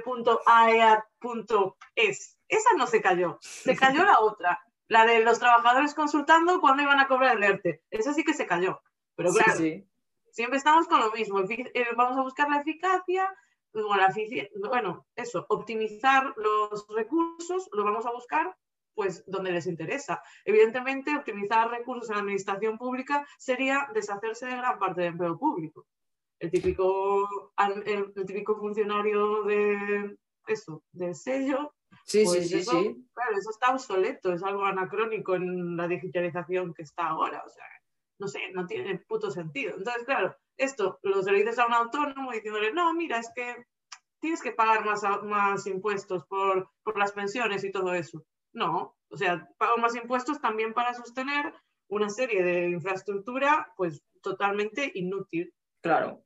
[2.48, 4.60] Esa no se cayó, se cayó la otra,
[4.91, 7.82] la de los trabajadores consultando cuándo iban a cobrar el ERTE.
[7.89, 8.82] Esa sí que se cayó.
[9.15, 9.54] Pero claro,
[10.32, 11.39] siempre estamos con lo mismo.
[11.39, 13.34] Eh, vamos a buscar la eficacia,
[13.71, 18.54] bueno, eso, optimizar los recursos, lo vamos a buscar
[18.93, 20.21] pues donde les interesa.
[20.43, 25.88] Evidentemente, optimizar recursos en la administración pública sería deshacerse de gran parte del empleo público.
[26.38, 31.73] El típico, el, el típico funcionario de eso, del sello,
[32.06, 33.08] Sí, sí, pues sí, sí.
[33.13, 37.43] Claro, eso está obsoleto, es algo anacrónico en la digitalización que está ahora.
[37.45, 37.65] O sea,
[38.19, 39.75] no sé, no tiene puto sentido.
[39.77, 43.65] Entonces, claro, esto lo se lo dices a un autónomo diciéndole, no, mira, es que
[44.19, 48.23] tienes que pagar más, más impuestos por, por las pensiones y todo eso.
[48.54, 51.54] No, o sea, pago más impuestos también para sostener
[51.89, 55.54] una serie de infraestructura, pues totalmente inútil.
[55.82, 56.23] Claro,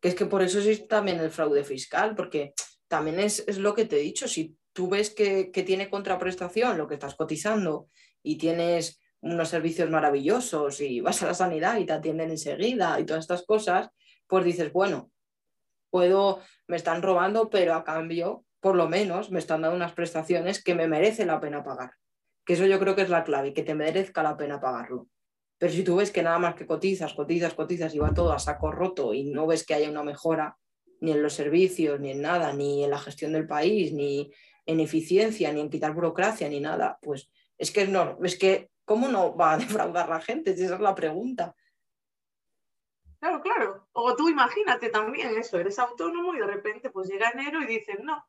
[0.00, 2.54] que es que por eso existe también el fraude fiscal, porque
[2.88, 6.86] también es, es lo que te he dicho, si tú ves que, tiene contraprestación lo
[6.86, 7.88] que estás cotizando
[8.22, 13.06] y tienes unos servicios maravillosos y vas a la sanidad y te atienden enseguida y
[13.06, 13.88] todas estas cosas,
[14.26, 15.10] pues dices, bueno,
[15.90, 20.62] puedo, me están robando, pero a cambio, por lo menos, me están dando unas prestaciones
[20.62, 21.92] que me merece la pena pagar.
[22.44, 25.08] Que eso yo creo que es la clave, que te merezca la pena pagarlo.
[25.56, 28.38] Pero si tú ves que nada más que cotizas, cotizas, cotizas y va todo a
[28.38, 30.58] saco roto y no ves que haya una mejora
[31.00, 34.30] ni en los servicios, ni en nada, ni en la gestión del país, ni
[34.66, 39.08] en eficiencia, ni en quitar burocracia, ni nada, pues es que no, es que ¿cómo
[39.08, 40.52] no va a defraudar la gente?
[40.52, 41.54] Esa es la pregunta.
[43.18, 43.88] Claro, claro.
[43.92, 48.04] O tú imagínate también eso, eres autónomo y de repente pues llega enero y dicen,
[48.04, 48.22] no,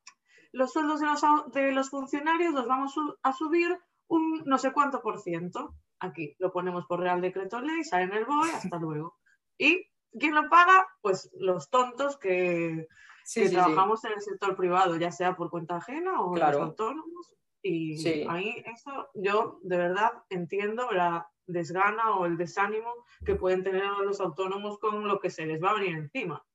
[0.54, 1.21] los sueldos de los,
[1.52, 5.76] de los funcionarios los vamos a subir un no sé cuánto por ciento.
[6.00, 9.17] Aquí lo ponemos por Real Decreto Ley, sale en el BOE, hasta luego.
[9.58, 9.86] ¿Y
[10.17, 10.88] quién lo paga?
[11.02, 12.88] Pues los tontos que,
[13.33, 17.31] trabajamos en el sector privado, ya sea por cuenta ajena o los autónomos.
[17.61, 22.93] Y ahí eso yo de verdad entiendo la desgana o el desánimo
[23.25, 26.45] que pueden tener los autónomos con lo que se les va a venir encima.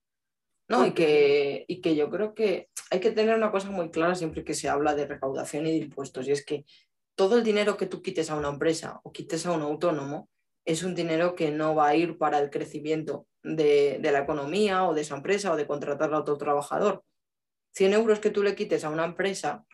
[0.69, 4.15] No, y que, y que yo creo que hay que tener una cosa muy clara
[4.15, 6.65] siempre que se habla de recaudación y de impuestos, y es que
[7.17, 10.29] todo el dinero que tú quites a una empresa o quites a un autónomo
[10.71, 14.95] es un dinero que no va a ir para el crecimiento de, la economía o
[14.95, 17.03] de esa empresa o de contratar a otro trabajador.
[17.75, 19.65] 100 euros que tú le quites a una empresa,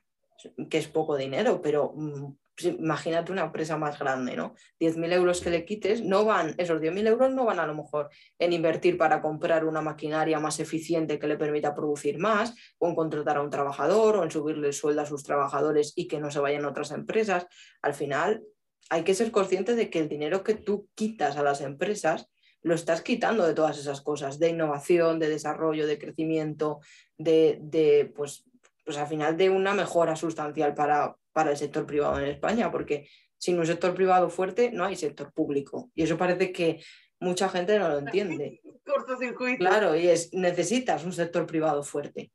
[0.70, 2.32] que es poco dinero, pero mm,
[2.78, 4.54] imagínate una empresa más grande, ¿no?
[4.80, 8.09] 10.000 euros que le quites, no van, esos 10.000 euros no van a lo mejor
[8.38, 12.94] en invertir para comprar una maquinaria más eficiente que le permita producir más, o en
[12.94, 16.30] contratar a un trabajador, o en subirle el sueldo a sus trabajadores y que no
[16.30, 17.46] se vayan a otras empresas.
[17.82, 18.42] Al final,
[18.90, 22.29] hay que ser consciente de que el dinero que tú quitas a las empresas
[22.62, 26.81] lo estás quitando de todas esas cosas, de innovación, de desarrollo, de crecimiento,
[27.16, 28.44] de, de pues,
[28.85, 33.09] pues al final de una mejora sustancial para, para el sector privado en España, porque
[33.38, 35.90] sin un sector privado fuerte no hay sector público.
[35.94, 36.83] Y eso parece que
[37.20, 38.61] mucha gente no lo entiende.
[38.85, 39.59] Cortocircuito.
[39.59, 42.33] Claro, y es, necesitas un sector privado fuerte,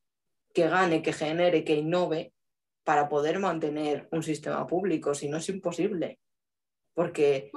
[0.53, 2.33] que gane, que genere, que innove
[2.83, 6.19] para poder mantener un sistema público, si no es imposible.
[6.93, 7.51] Porque...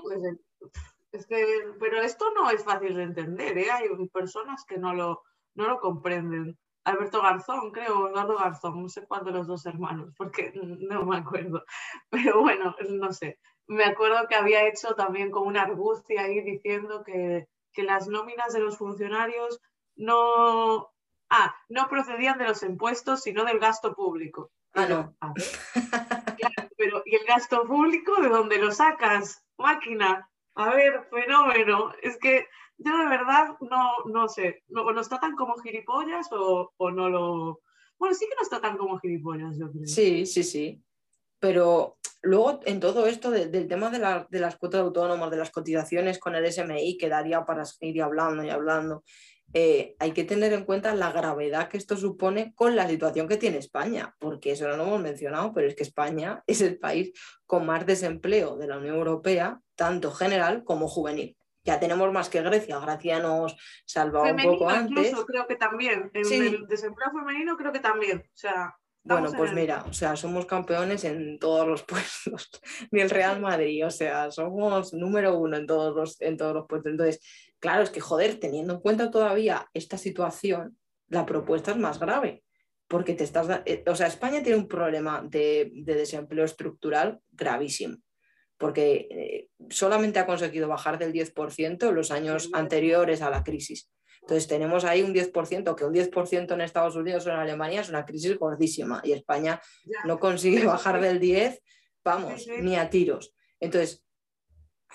[1.13, 1.47] Es que,
[1.79, 3.71] pero esto no es fácil de entender, ¿eh?
[3.71, 5.23] hay personas que no lo,
[5.55, 6.59] no lo comprenden.
[6.85, 11.17] Alberto Garzón, creo, Eduardo Garzón, no sé cuál de los dos hermanos, porque no me
[11.17, 11.65] acuerdo.
[12.11, 13.39] Pero bueno, no sé.
[13.67, 18.61] Me acuerdo que había hecho también como una argucia ahí diciendo que, las nóminas de
[18.61, 19.61] los funcionarios
[19.97, 20.93] no,
[21.29, 24.51] ah, no procedían de los impuestos, sino del gasto público.
[24.75, 25.17] Ah, no.
[27.05, 29.45] ¿y el gasto público de dónde lo sacas?
[29.59, 30.29] Máquina.
[30.57, 31.93] A ver, fenómeno.
[32.03, 32.47] Es que
[32.79, 37.09] yo de verdad no, no sé, no, no está tan como gilipollas o, o, no
[37.09, 37.61] lo...
[37.99, 39.87] Bueno, sí que no está tan como gilipollas, yo creo.
[39.87, 40.83] Sí, sí, sí.
[41.39, 45.51] Pero luego en todo esto del tema de, la, de, las cuotas autónomas, de las
[45.51, 49.05] cotizaciones con el SMI, que daría para seguir hablando y hablando,
[49.55, 53.37] eh, hay que tener en cuenta la gravedad que esto supone con la situación que
[53.37, 57.13] tiene España, porque eso no lo hemos mencionado, pero es que España es el país
[57.47, 61.37] con más desempleo de la Unión Europea, tanto general como juvenil
[61.67, 62.79] ya tenemos más que Grecia.
[62.79, 65.15] Grecia nos salvaba un poco antes.
[65.27, 66.11] Creo que también.
[66.13, 68.19] En el desempleo femenino creo que también.
[68.19, 72.51] O sea, bueno, pues mira, o sea, somos campeones en todos los puestos,
[72.91, 76.67] ni el Real Madrid, o sea, somos número uno en todos los, en todos los
[76.67, 76.91] puestos.
[76.91, 77.21] Entonces,
[77.65, 80.77] claro, es que joder, teniendo en cuenta todavía esta situación,
[81.09, 82.45] la propuesta es más grave,
[82.89, 87.97] porque te estás, eh, o sea, España tiene un problema de, de desempleo estructural gravísimo
[88.59, 93.91] porque eh, solamente ha conseguido bajar del 10% en los años anteriores a la crisis.
[94.21, 97.89] Entonces tenemos ahí un 10%, que un 10% en Estados Unidos o en Alemania es
[97.89, 99.61] una crisis gordísima y España
[100.05, 101.63] no consigue bajar del 10,
[102.05, 103.35] vamos, ni a tiros.
[103.59, 104.04] Entonces,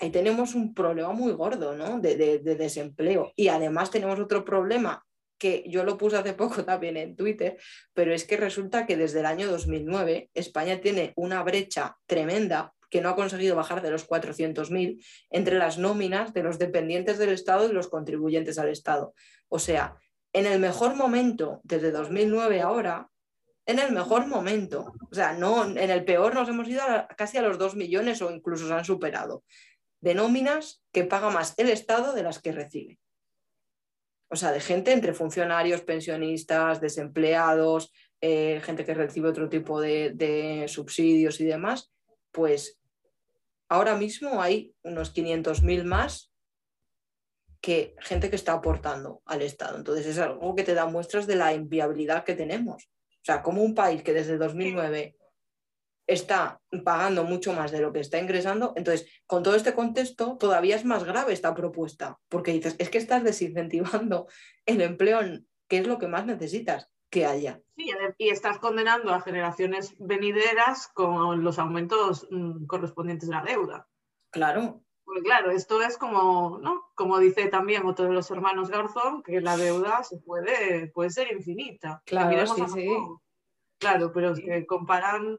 [0.00, 2.00] ahí tenemos un problema muy gordo ¿no?
[2.00, 5.04] de, de desempleo y además tenemos otro problema
[5.40, 7.56] que yo lo puse hace poco también en Twitter,
[7.94, 13.00] pero es que resulta que desde el año 2009 España tiene una brecha tremenda que
[13.00, 17.68] no ha conseguido bajar de los 400.000 entre las nóminas de los dependientes del Estado
[17.68, 19.14] y los contribuyentes al Estado.
[19.48, 19.96] O sea,
[20.32, 23.08] en el mejor momento, desde 2009 ahora,
[23.66, 26.82] en el mejor momento, o sea, no, en el peor nos hemos ido
[27.16, 29.44] casi a los 2 millones o incluso se han superado,
[30.00, 32.98] de nóminas que paga más el Estado de las que recibe.
[34.28, 40.12] O sea, de gente entre funcionarios, pensionistas, desempleados, eh, gente que recibe otro tipo de,
[40.14, 41.92] de subsidios y demás,
[42.30, 42.78] pues
[43.68, 46.30] ahora mismo hay unos 500.000 más
[47.60, 49.76] que gente que está aportando al Estado.
[49.76, 52.84] Entonces es algo que te da muestras de la inviabilidad que tenemos.
[52.84, 55.16] O sea, como un país que desde 2009
[56.12, 58.72] está pagando mucho más de lo que está ingresando.
[58.76, 62.98] Entonces, con todo este contexto, todavía es más grave esta propuesta, porque dices, es que
[62.98, 64.26] estás desincentivando
[64.66, 65.20] el empleo,
[65.68, 67.60] que es lo que más necesitas que haya.
[67.76, 73.88] Sí, y estás condenando a generaciones venideras con los aumentos mm, correspondientes a la deuda.
[74.30, 74.82] Claro.
[75.04, 76.90] Pues claro, esto es como, ¿no?
[76.94, 81.32] Como dice también otro de los hermanos Garzón, que la deuda se puede, puede ser
[81.32, 82.00] infinita.
[82.04, 82.88] Claro, sí, sí.
[83.80, 85.38] Claro, pero es que comparan,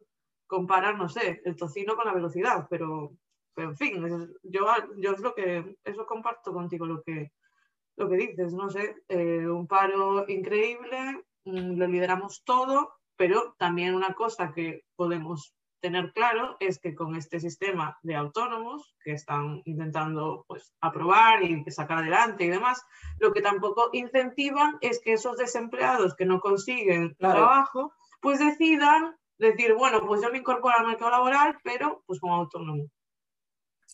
[0.52, 3.14] comparan, no sé, el tocino con la velocidad, pero,
[3.56, 4.04] pero en fin,
[4.43, 4.66] yo,
[4.97, 7.32] yo es lo que, eso comparto contigo lo que,
[7.95, 13.95] lo que dices, no sé, eh, un paro increíble, mm, lo lideramos todo, pero también
[13.95, 19.62] una cosa que podemos tener claro es que con este sistema de autónomos que están
[19.64, 22.84] intentando pues, aprobar y sacar adelante y demás,
[23.20, 29.74] lo que tampoco incentivan es que esos desempleados que no consiguen trabajo, pues decidan decir,
[29.74, 32.86] bueno, pues yo me incorporo al mercado laboral, pero pues como autónomo.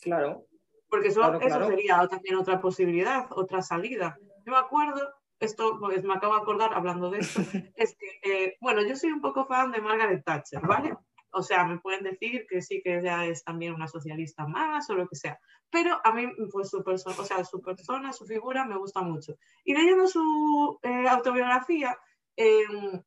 [0.02, 0.46] Claro.
[0.90, 4.18] Porque eso, eso sería también otra posibilidad, otra salida.
[4.46, 7.42] Yo me acuerdo, esto pues, me acabo de acordar hablando de esto,
[7.76, 10.96] es que, eh, bueno, yo soy un poco fan de Margaret Thatcher, ¿vale?
[11.32, 14.96] O sea, me pueden decir que sí que ella es también una socialista más o
[14.96, 15.40] lo que sea.
[15.70, 19.36] Pero a mí, pues su persona, o sea, su persona, su figura me gusta mucho.
[19.66, 21.98] Y leyendo su eh, autobiografía,
[22.36, 23.04] em,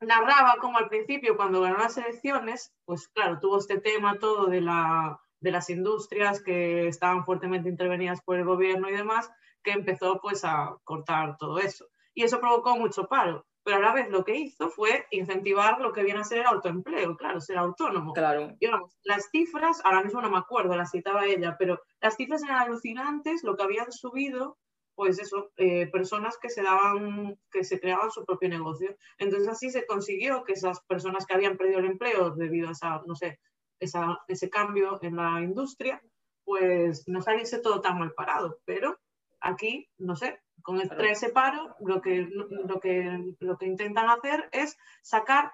[0.00, 4.60] narraba como al principio, cuando ganó las elecciones, pues claro, tuvo este tema todo de,
[4.60, 9.30] la, de las industrias que estaban fuertemente intervenidas por el gobierno y demás,
[9.62, 11.86] que empezó pues a cortar todo eso.
[12.14, 15.92] Y eso provocó mucho paro pero a la vez lo que hizo fue incentivar lo
[15.92, 18.14] que viene a ser el autoempleo, claro, ser autónomo.
[18.14, 18.56] Claro.
[18.58, 22.42] Y vamos, las cifras, ahora mismo no me acuerdo, las citaba ella, pero las cifras
[22.42, 24.56] eran alucinantes, lo que habían subido,
[24.98, 28.96] pues eso, eh, personas que se daban, que se creaban su propio negocio.
[29.16, 33.00] Entonces así se consiguió que esas personas que habían perdido el empleo debido a esa,
[33.06, 33.38] no sé,
[33.78, 36.02] esa, ese cambio en la industria,
[36.42, 38.98] pues no saliese todo tan mal parado, pero
[39.38, 44.48] aquí, no sé, con el, ese paro, lo que, lo, que, lo que intentan hacer
[44.50, 45.52] es sacar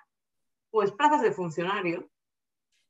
[0.70, 2.08] pues plazas de funcionario.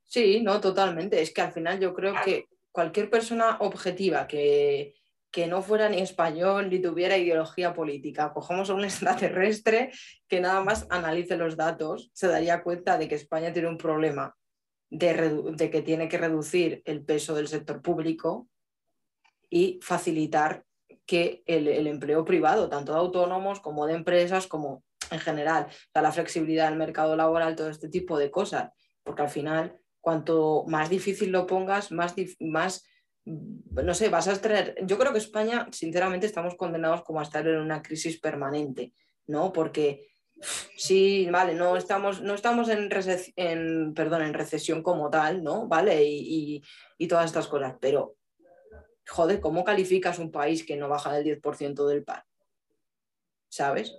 [0.05, 1.21] Sí, no, totalmente.
[1.21, 4.95] Es que al final yo creo que cualquier persona objetiva que,
[5.35, 9.91] que no fuera ni español ni tuviera ideología política, cojamos a un extraterrestre
[10.29, 14.37] que nada más analice los datos, se daría cuenta de que España tiene un problema
[14.91, 18.47] de, que tiene que reducir el peso del sector público
[19.51, 20.65] y facilitar
[21.05, 26.69] que el, empleo privado, tanto de autónomos como de empresas, como en general, la flexibilidad
[26.69, 28.71] del mercado laboral, todo este tipo de cosas,
[29.03, 32.15] porque al final, cuanto más difícil lo pongas, más
[33.25, 37.47] no sé, vas a extraer, yo creo que España, sinceramente, estamos condenados como a estar
[37.47, 38.93] en una crisis permanente,
[39.27, 39.53] ¿no?
[39.53, 40.09] Porque
[40.77, 45.67] sí, vale, no estamos, no estamos en, perdón, en recesión como tal, ¿no?
[45.67, 46.63] Vale, y,
[46.99, 48.17] y todas estas cosas, pero
[49.09, 52.25] joder, ¿cómo calificas un país que no baja del 10% del PAR?
[53.49, 53.97] ¿Sabes?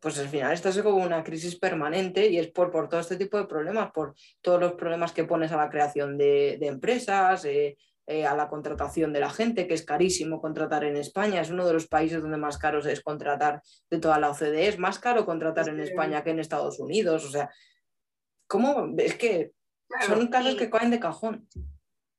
[0.00, 3.16] Pues al final esto es como una crisis permanente y es por, por todo este
[3.16, 7.76] tipo de problemas, por todos los problemas que pones a la creación de, empresas, eh,
[8.06, 11.66] eh, a la contratación de la gente, que es carísimo contratar en España, es uno
[11.66, 15.26] de los países donde más caro es contratar de toda la OCDE, es más caro
[15.26, 17.50] contratar en España que en Estados Unidos, o sea,
[18.46, 18.94] ¿cómo?
[18.96, 19.52] Es que
[20.06, 21.48] son casos que caen de cajón.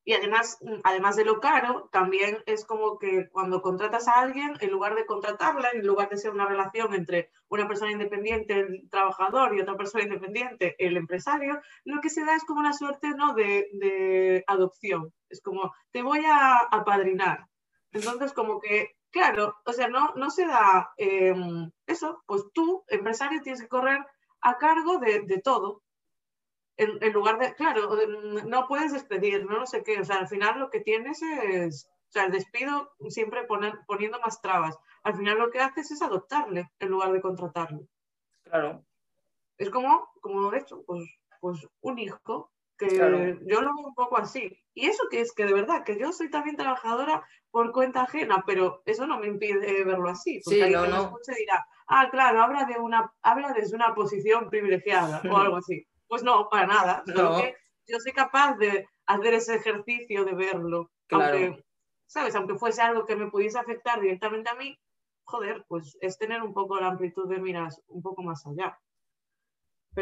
[0.07, 4.71] Y además, además de lo caro, también es como que cuando contratas a alguien, en
[4.71, 9.53] lugar de contratarla, en lugar de ser una relación entre una persona independiente, el trabajador,
[9.53, 13.33] y otra persona independiente, el empresario, lo que se da es como una suerte ¿no?
[13.33, 15.13] de, adopción.
[15.27, 17.45] Es como, te voy a apadrinar.
[17.91, 23.41] Entonces, como que, claro, o sea, no, no se da em, eso, pues tú, empresario,
[23.41, 23.99] tienes que correr
[24.39, 25.81] a cargo de todo
[26.77, 27.97] en, lugar de, claro,
[28.45, 31.89] no puedes despedir, no, no sé qué, o sea, al final lo que tienes es,
[32.09, 34.77] o sea, el despido siempre poner, poniendo más trabas.
[35.03, 37.87] Al final lo que haces es adoptarle en lugar de contratarle.
[38.43, 38.83] Claro.
[39.57, 41.03] Es como, como de hecho, pues,
[41.41, 44.55] pues un hijo que yo lo veo un poco así.
[44.73, 48.43] Y eso que es que de verdad, que yo soy también trabajadora por cuenta ajena,
[48.45, 50.41] pero eso no me impide verlo así.
[50.45, 51.17] Porque sí, no, no.
[51.35, 55.87] dirá, ah, claro, habla, de una, habla desde una posición privilegiada o algo así.
[56.07, 57.03] Pues no, para nada.
[57.05, 60.91] yo soy capaz de hacer ese ejercicio de verlo.
[61.11, 61.63] Aunque,
[62.05, 62.35] ¿sabes?
[62.35, 64.77] Aunque fuese algo que me pudiese afectar directamente a mí,
[65.25, 68.79] joder, pues es tener un poco la amplitud de miras un poco más allá.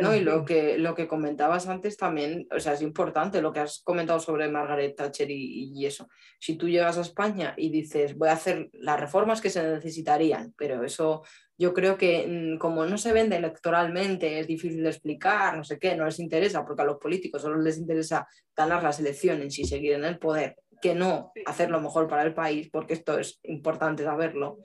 [0.02, 3.62] No, y lo que, lo que comentabas antes también, o sea, es importante lo que
[3.62, 6.08] has comentado sobre Margaret Thatcher y, y, eso.
[6.40, 10.54] Si tú llegas a España y dices, voy a hacer las reformas que se necesitarían,
[10.58, 11.24] pero eso
[11.58, 15.80] yo creo que mm, como no se vende electoralmente, es difícil de explicar, no sé
[15.80, 19.66] qué, no les interesa, porque a los políticos solo les interesa ganar las elecciones y
[19.66, 23.40] seguir en el poder, que no hacer lo mejor para el país, porque esto es
[23.44, 24.60] importante saberlo.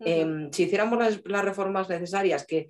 [0.00, 2.68] Em, si hiciéramos las, las reformas necesarias que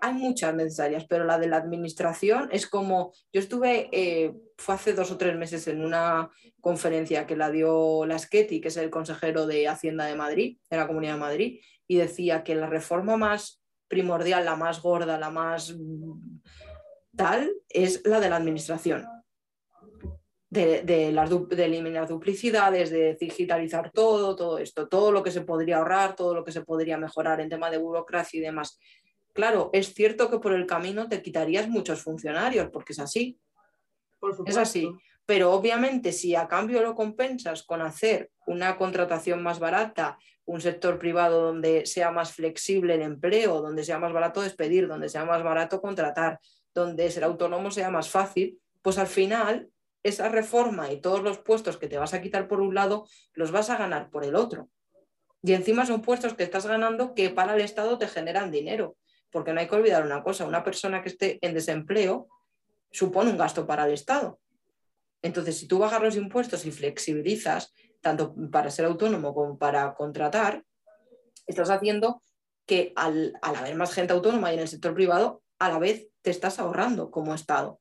[0.00, 4.92] hay muchas necesarias, pero la de la administración es como, yo estuve, eh, fue hace
[4.92, 6.30] dos o tres meses en una
[6.60, 10.86] conferencia que la dio Laschetti, que es el consejero de Hacienda de Madrid, de la
[10.86, 15.76] Comunidad de Madrid, y decía que la reforma más primordial, la más gorda, la más
[17.16, 19.06] tal, es la de la administración.
[20.48, 25.78] De, de, de, eliminar duplicidades, de digitalizar todo, todo esto, todo lo que se podría
[25.78, 28.78] ahorrar, todo lo que se podría mejorar en tema de burocracia y demás.
[29.32, 33.38] Claro, es cierto que por el camino te quitarías muchos funcionarios, porque es así.
[34.46, 34.90] es así.
[35.24, 40.98] Pero obviamente si a cambio lo compensas con hacer una contratación más barata, un sector
[40.98, 45.44] privado donde sea más flexible el empleo, donde sea más barato despedir, donde sea más
[45.44, 46.40] barato contratar,
[46.74, 49.70] donde ser autónomo sea más fácil, pues al final
[50.02, 53.52] esa reforma y todos los puestos que te vas a quitar por un lado los
[53.52, 54.68] vas a ganar por el otro.
[55.42, 58.96] Y encima son puestos que estás ganando que para el Estado te generan dinero
[59.30, 62.28] porque no hay que olvidar una cosa, una persona que esté en desempleo
[62.90, 64.40] supone un gasto para el Estado.
[65.22, 70.64] Entonces, si tú bajas los impuestos y flexibilizas, tanto para ser autónomo como para contratar,
[71.46, 72.22] estás haciendo
[72.66, 76.30] que al, haber más gente autónoma y en el sector privado, a la vez te
[76.30, 77.80] estás ahorrando como Estado.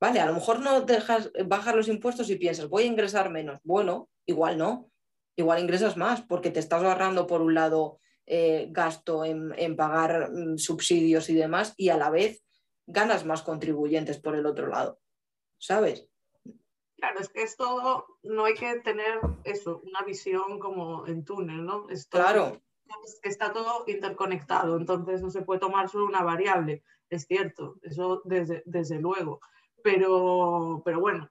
[0.00, 3.60] Vale, a lo mejor no dejas bajar los impuestos y piensas, voy a ingresar menos.
[3.62, 4.90] Bueno, igual no,
[5.36, 10.56] igual ingresas más porque te estás ahorrando por un lado eh, gasto en, pagar mm,
[10.56, 12.42] subsidios y demás y a la vez
[12.86, 14.98] ganas más contribuyentes por el otro lado,
[15.58, 16.08] ¿sabes?
[16.96, 21.86] Claro, es que esto no hay que tener eso, una visión como en túnel, ¿no?
[22.08, 22.62] claro.
[23.22, 28.22] que está todo interconectado, entonces no se puede tomar solo una variable, es cierto, eso
[28.24, 29.40] desde, desde luego,
[29.82, 31.30] pero, pero bueno,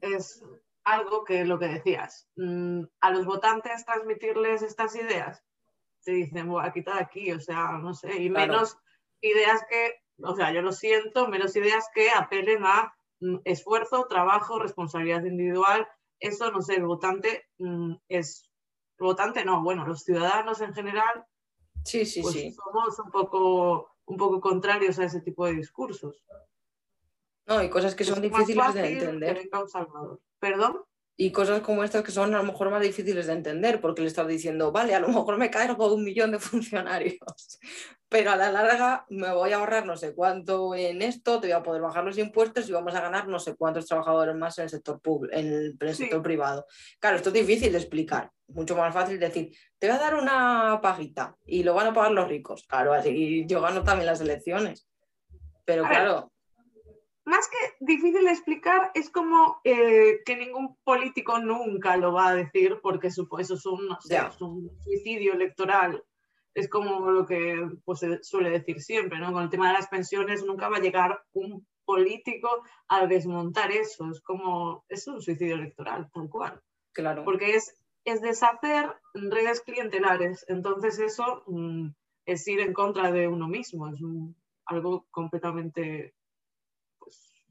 [0.00, 0.44] es
[0.84, 5.44] algo que lo que decías, mm, a los votantes transmitirles estas ideas,
[6.02, 8.76] te dicen, bueno, quita de aquí, o sea, no sé, y menos
[9.20, 14.58] ideas que, o sea, yo lo siento, menos ideas que apelen a mm, esfuerzo, trabajo,
[14.58, 15.86] responsabilidad individual,
[16.18, 18.50] eso, no sé, el votante mm, es,
[18.98, 21.24] el votante no, bueno, los ciudadanos en general,
[21.84, 22.52] sí, sí, pues sí.
[22.52, 26.24] somos un poco, un poco contrarios a ese tipo de discursos.
[27.46, 29.50] No, hay cosas que son difíciles de entender.
[30.38, 30.84] ¿Perdón?
[31.16, 34.08] Y cosas como estas que son a lo mejor más difíciles de entender porque le
[34.08, 37.58] estás diciendo, vale, a lo mejor me cargo de un millón de funcionarios,
[38.08, 41.56] pero a la larga me voy a ahorrar no sé cuánto en esto, te voy
[41.56, 44.64] a poder bajar los impuestos y vamos a ganar no sé cuántos trabajadores más en
[44.64, 46.66] el sector, público, en el, sector privado.
[46.98, 50.80] Claro, esto es difícil de explicar, mucho más fácil decir, te voy a dar una
[50.82, 52.64] pajita y lo van a pagar los ricos.
[52.66, 54.88] Claro, así yo gano también las elecciones.
[55.64, 56.32] Pero claro,
[57.24, 62.34] más que difícil de explicar, es como eh, que ningún político nunca lo va a
[62.34, 66.02] decir porque eso, es, un, suicidio electoral.
[66.54, 69.32] Es como lo que pues, se suele decir siempre, ¿no?
[69.32, 72.48] Con el tema de las pensiones nunca va a llegar un político
[72.88, 74.10] a desmontar eso.
[74.10, 76.60] Es como, es un suicidio electoral, tal cual.
[76.92, 77.24] Claro.
[77.24, 80.44] Porque es, es deshacer redes clientelares.
[80.48, 81.90] Entonces eso mm,
[82.26, 83.88] es ir en contra de uno mismo.
[83.88, 84.00] Es
[84.66, 86.14] algo completamente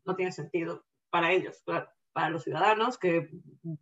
[0.05, 1.89] no tiene sentido para ellos, claro.
[2.13, 3.29] Para los ciudadanos que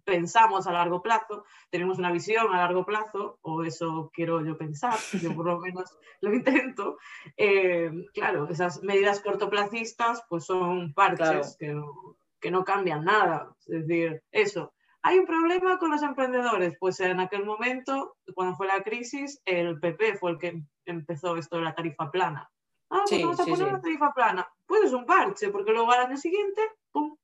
[0.03, 4.99] pensamos a largo plazo, tenemos una visión a largo plazo, o eso quiero yo pensar,
[5.19, 6.99] yo por lo menos lo intento,
[7.37, 13.55] eh, claro, esas medidas cortoplacistas pues son parches que, no, que no cambian nada.
[13.65, 16.75] Es decir, eso, ¿Hay un problema con los emprendedores?
[16.77, 21.55] Pues en aquel momento, cuando fue la crisis, el PP fue el que empezó esto
[21.55, 22.51] de la tarifa plana.
[22.89, 24.47] Ah, pues vamos a poner una tarifa plana.
[24.65, 26.61] Pues es un parche, porque luego al año siguiente,
[26.91, 27.15] ¡pum!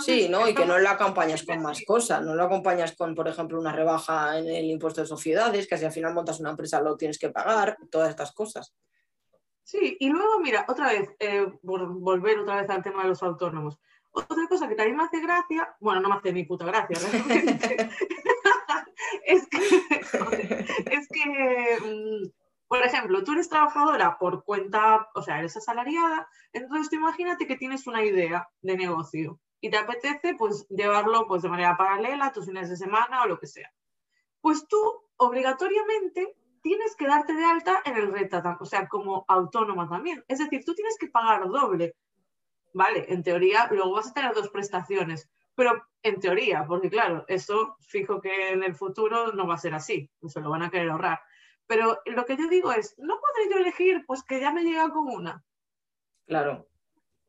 [0.00, 0.48] sí, ¿no?
[0.48, 3.72] Y que no lo acompañas con más cosas, no lo acompañas con, por ejemplo, una
[3.72, 7.18] rebaja en el impuesto de sociedades, que si al final montas una empresa lo tienes
[7.18, 8.72] que pagar, todas estas cosas.
[9.64, 13.78] Sí, y luego, mira, otra vez, eh, volver otra vez al tema de los autónomos.
[14.12, 17.90] Otra cosa que también me hace gracia, bueno, no me hace ni puta gracia, realmente,
[19.24, 19.58] es que,
[20.90, 22.43] es que mm,
[22.74, 27.54] por ejemplo, tú eres trabajadora por cuenta, o sea, eres asalariada, entonces tú imagínate que
[27.54, 32.46] tienes una idea de negocio y te apetece pues llevarlo pues de manera paralela, tus
[32.46, 33.72] fines de semana o lo que sea.
[34.40, 34.76] Pues tú
[35.18, 40.24] obligatoriamente tienes que darte de alta en el renta, o sea, como autónoma también.
[40.26, 41.94] Es decir, tú tienes que pagar doble.
[42.72, 47.76] Vale, en teoría, luego vas a tener dos prestaciones, pero en teoría, porque claro, eso
[47.82, 50.90] fijo que en el futuro no va a ser así, se lo van a querer
[50.90, 51.20] ahorrar.
[51.66, 54.04] Pero lo que yo digo es, ¿no podré yo elegir?
[54.06, 55.42] Pues que ya me llega con una.
[56.26, 56.68] Claro.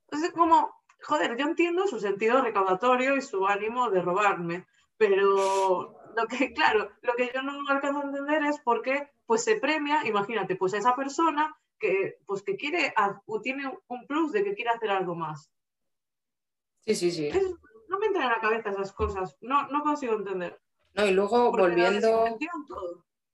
[0.08, 4.66] Entonces, como, joder, yo entiendo su sentido recaudatorio y su ánimo de robarme,
[4.98, 9.44] pero lo que, claro, lo que yo no alcanzo a entender es por qué pues
[9.44, 12.94] se premia, imagínate, pues a esa persona que, pues que quiere,
[13.26, 15.52] o tiene un plus de que quiere hacer algo más.
[16.82, 17.30] Sí, sí, sí.
[17.90, 20.62] no me entran en la cabeza esas cosas, no, no consigo entender.
[20.94, 22.38] No, y luego volviendo,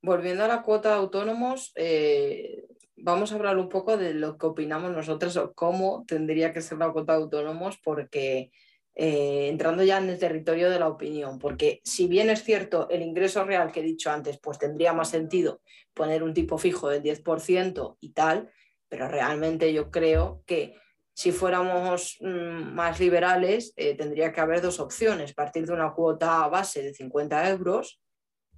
[0.02, 2.66] volviendo a la cuota de autónomos, eh,
[2.98, 6.78] vamos a hablar un poco de lo que opinamos nosotros o cómo tendría que ser
[6.78, 8.52] la cuota de autónomos, porque
[8.96, 13.02] eh, entrando ya en el territorio de la opinión, porque si bien es cierto el
[13.02, 15.62] ingreso real que he dicho antes, pues tendría más sentido
[15.94, 18.52] poner un tipo fijo del 10% y tal,
[18.90, 20.76] pero realmente yo creo que
[21.14, 26.48] si fuéramos mm, más liberales, eh, tendría que haber dos opciones, partir de una cuota
[26.48, 28.01] base de 50 euros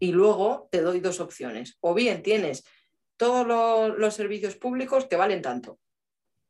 [0.03, 1.77] y luego te doy dos opciones.
[1.79, 2.65] O bien tienes
[3.15, 3.47] todos
[3.97, 5.79] los, servicios públicos que valen tanto.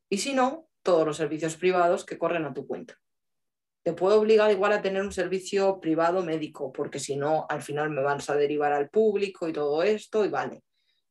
[0.09, 2.99] Y si no, todos los servicios privados que corren a tu cuenta.
[3.83, 7.91] Te puedo obligar igual a tener un servicio privado médico, porque si no, al final
[7.91, 10.63] me vas a derivar al público y todo esto, y vale.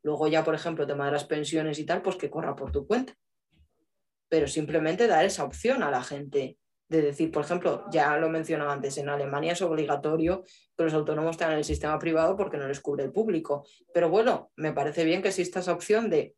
[0.03, 2.89] Luego ya, por ejemplo, tema de las pensiones y tal, pues que corra por tu
[2.89, 3.15] cuenta.
[4.29, 6.59] Pero simplemente dar esa opción a la gente
[6.93, 10.45] de decir, por ejemplo, ya lo mencionaba antes, en Alemania es obligatorio
[10.77, 13.67] que los autónomos tengan el sistema privado porque no les cubre el público.
[13.93, 16.37] Pero bueno, me parece bien que exista esa opción de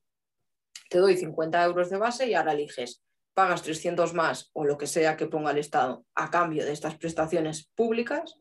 [0.88, 3.02] te doy 50 euros de base y ahora eliges,
[3.34, 6.96] pagas 300 más o lo que sea que ponga el Estado a cambio de estas
[6.96, 8.36] prestaciones públicas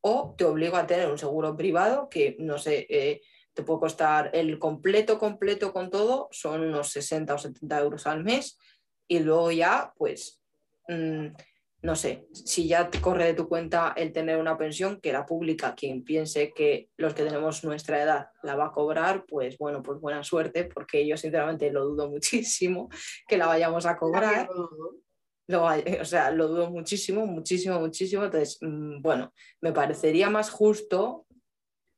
[0.00, 3.20] o te obligo a tener un seguro privado que, no sé, eh,
[3.52, 8.24] te puede costar el completo, completo con todo, son unos 60 o 70 euros al
[8.24, 8.58] mes
[9.06, 10.41] y luego ya, pues
[10.88, 11.28] Mm,
[11.82, 15.26] no sé, si ya te corre de tu cuenta el tener una pensión, que la
[15.26, 19.82] pública, quien piense que los que tenemos nuestra edad la va a cobrar, pues bueno,
[19.82, 22.88] pues buena suerte, porque yo sinceramente lo dudo muchísimo
[23.26, 24.48] que la vayamos a cobrar.
[25.48, 28.24] Lo, o sea, lo dudo muchísimo, muchísimo, muchísimo.
[28.24, 31.26] Entonces, mm, bueno, me parecería más justo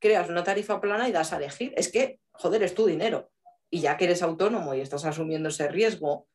[0.01, 1.73] creas una tarifa plana y das a elegir.
[1.77, 3.31] Es que, joder, es tu dinero.
[3.71, 6.27] Y ya que eres autónomo y estás asumiendo ese riesgo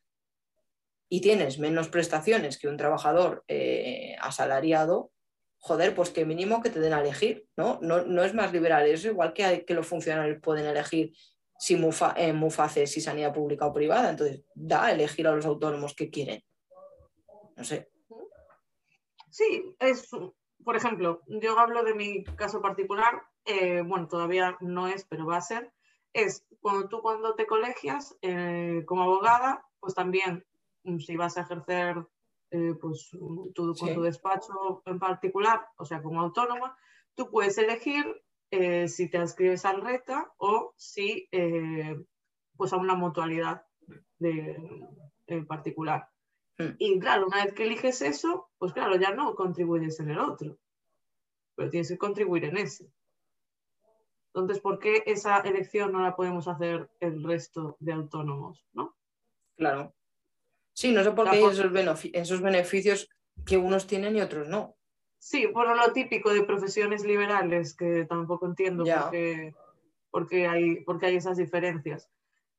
[1.12, 5.10] y tienes menos prestaciones que un trabajador eh, asalariado,
[5.58, 7.80] joder, pues que mínimo que te den a elegir, ¿no?
[7.82, 11.12] No, es más liberal, es igual que, que los funcionarios pueden elegir
[11.58, 15.44] si Mufa, en Muface si sanidad pública o privada, entonces da a elegir a los
[15.44, 16.42] autónomos que quieren.
[17.56, 17.90] No sé.
[19.30, 20.08] Sí, es,
[20.64, 25.38] por ejemplo, yo hablo de mi caso particular, eh, bueno, todavía no es, pero va
[25.38, 25.72] a ser,
[26.12, 30.46] es cuando tú cuando te colegias eh, como abogada, pues también
[30.98, 31.96] si vas a ejercer
[32.50, 36.76] eh, pues, tu, con tu despacho en particular, o sea, como autónoma,
[37.14, 38.04] tú puedes elegir
[38.50, 41.96] eh, si te inscribes al RETA o si eh,
[42.56, 43.64] pues a una mutualidad
[44.18, 44.56] de,
[45.26, 46.08] en particular.
[46.58, 46.74] Hmm.
[46.78, 50.58] Y claro, una vez que eliges eso, pues claro, ya no contribuyes en el otro,
[51.54, 52.90] pero tienes que contribuir en ese.
[54.32, 58.64] Entonces, ¿por qué esa elección no la podemos hacer el resto de autónomos?
[58.72, 58.96] ¿no?
[59.56, 59.94] Claro,
[60.80, 61.44] Sí, no sé por qué hay
[62.14, 63.10] esos, beneficios
[63.44, 64.76] que unos tienen y otros no.
[65.18, 68.84] Sí, por lo típico de profesiones liberales, que tampoco entiendo
[70.10, 72.08] por qué, hay, hay esas diferencias.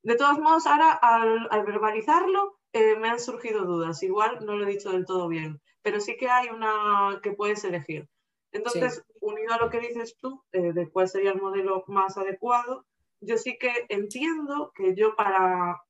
[0.03, 4.03] De todos modos, ahora al, verbalizarlo eh, me han surgido dudas.
[4.03, 7.63] Igual no lo he dicho del todo bien, pero sí que hay una que puedes
[7.63, 8.07] elegir.
[8.51, 12.85] Entonces, unido a lo que dices tú, eh, de cuál sería el modelo más adecuado,
[13.19, 15.81] yo sí que entiendo que yo para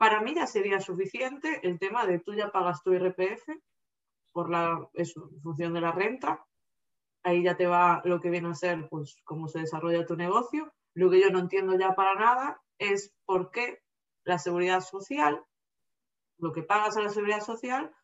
[0.00, 3.50] para mí ya sería suficiente el tema de tú ya pagas tu IRPF
[4.32, 6.46] por la, eso, en función de la renta.
[7.22, 10.72] Ahí ya te va lo que viene a ser, pues, cómo se desarrolla tu negocio.
[10.94, 13.82] Lo que yo no entiendo ya para nada es por qué
[14.24, 15.44] la seguridad social,
[16.38, 17.94] lo que pagas a la seguridad social,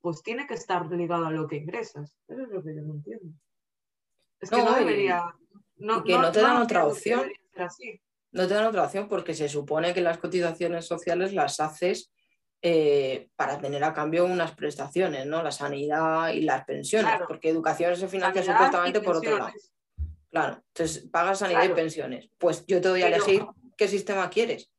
[0.00, 2.18] pues tiene que estar ligado a lo que ingresas.
[2.26, 3.32] Eso es lo que yo no entiendo.
[4.40, 5.36] Es que no, debería.
[5.76, 7.30] No, que no, te dan otra opción
[8.34, 12.12] no te dan otra opción porque se supone que las cotizaciones sociales las haces
[12.60, 15.42] eh, para tener a cambio unas prestaciones, ¿no?
[15.42, 19.52] La sanidad y las pensiones, porque educación se financia supuestamente por otro lado.
[20.30, 22.28] Claro, entonces pagas sanidad y pensiones.
[22.38, 24.72] Pues yo te doy a elegir qué sistema quieres.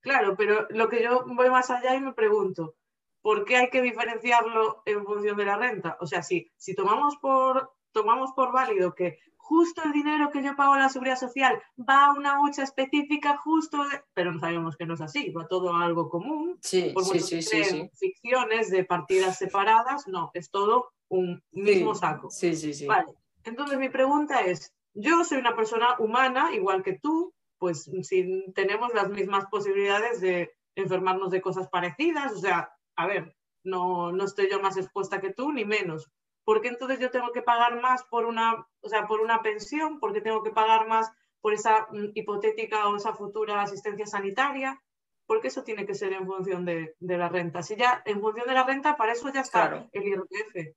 [0.00, 2.74] Claro, pero lo que yo voy más allá y me pregunto,
[3.22, 5.96] ¿por qué hay que diferenciarlo en función de la renta?
[6.00, 9.18] O sea, si, si tomamos por tomamos por válido que
[9.48, 13.38] justo el dinero que yo pago a la seguridad social va a una hucha específica,
[13.38, 13.78] justo,
[14.12, 16.58] pero no sabemos que no es así, va todo a algo común.
[16.60, 17.90] Sí, por sí, sí, sí, sí.
[17.94, 22.30] ficciones de partidas separadas, no, es todo un mismo saco.
[22.30, 22.86] Sí, sí, sí.
[22.86, 28.44] Vale, entonces mi pregunta es, yo soy una persona humana, igual que tú, pues si
[28.54, 33.34] tenemos las mismas posibilidades de enfermarnos de cosas parecidas, o sea, a ver,
[33.64, 36.10] no, no estoy yo más expuesta que tú, ni menos.
[36.48, 40.00] ¿Por qué entonces yo tengo que pagar más por una, o sea, por una pensión?
[40.00, 44.82] ¿Por qué tengo que pagar más por esa mm, hipotética o esa futura asistencia sanitaria?
[45.26, 47.62] Porque eso tiene que ser en función de, la renta.
[47.62, 50.74] Si ya en función de la renta, para eso ya está el IRPF.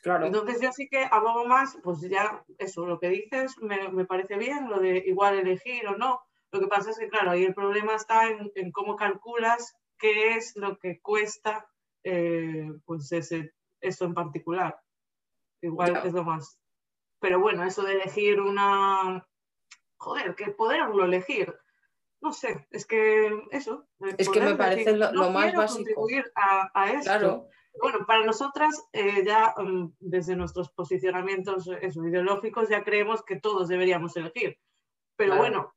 [0.00, 0.26] Claro.
[0.26, 4.36] Entonces yo sí que abogo más, pues ya eso, lo que dices me, me, parece
[4.36, 6.20] bien, lo de igual elegir o no.
[6.52, 10.36] Lo que pasa es que, claro, ahí el problema está en, en cómo calculas qué
[10.36, 11.68] es lo que cuesta
[12.08, 13.55] eh, pues ese
[13.88, 14.78] eso en particular.
[15.62, 16.58] Igual es lo más.
[17.20, 19.26] Pero bueno, eso de elegir una.
[19.98, 21.54] Joder, que poderlo elegir.
[22.20, 23.86] No sé, es que eso.
[24.18, 25.84] Es que me parece lo, más básico.
[25.84, 27.04] contribuir a, a esto.
[27.04, 27.48] Claro.
[27.80, 34.16] Bueno, para nosotras, eh, ya um, desde nuestros posicionamientos ideológicos, ya creemos que todos deberíamos
[34.16, 34.58] elegir.
[35.16, 35.74] Pero bueno,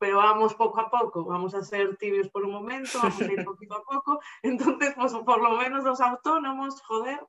[0.00, 3.44] pero vamos poco a poco, vamos a ser tibios por un momento, vamos a ir
[3.44, 7.20] poquito a poco, entonces pues por lo menos los autónomos, joder.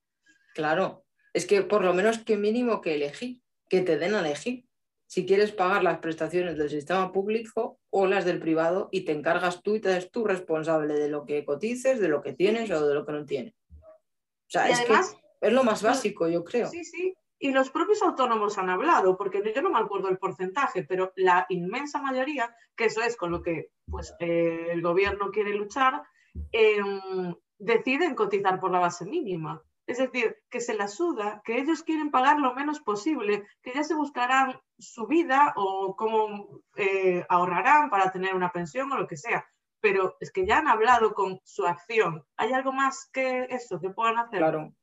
[0.56, 1.04] Claro,
[1.34, 4.66] es que por lo menos que mínimo que elegir, que te den a elegir.
[5.06, 9.62] Si quieres pagar las prestaciones del sistema público o las del privado y te encargas
[9.62, 12.88] tú y te eres tú responsable de lo que cotices, de lo que tienes o
[12.88, 13.54] de lo que no tienes.
[13.74, 14.94] O sea, es que
[15.42, 16.68] es lo más básico, yo creo.
[16.68, 20.84] Sí, sí, y los propios autónomos han hablado, porque yo no me acuerdo el porcentaje,
[20.84, 25.56] pero la inmensa mayoría, que eso es con lo que pues, eh, el gobierno quiere
[25.56, 26.04] luchar,
[26.52, 29.60] em, deciden cotizar por la base mínima.
[29.88, 33.84] Es decir, que se la suda, que ellos quieren pagar lo menos posible, que ya
[33.84, 39.18] se buscarán su vida o cómo eh, ahorrarán para tener una pensión o lo que
[39.18, 39.46] sea.
[39.82, 42.24] Pero es que ya han hablado con su acción.
[42.38, 44.38] ¿Hay algo más que eso que puedan hacer?
[44.38, 44.76] Claro,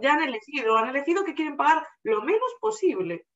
[0.00, 3.26] ya han elegido, han elegido que quieren pagar lo menos posible.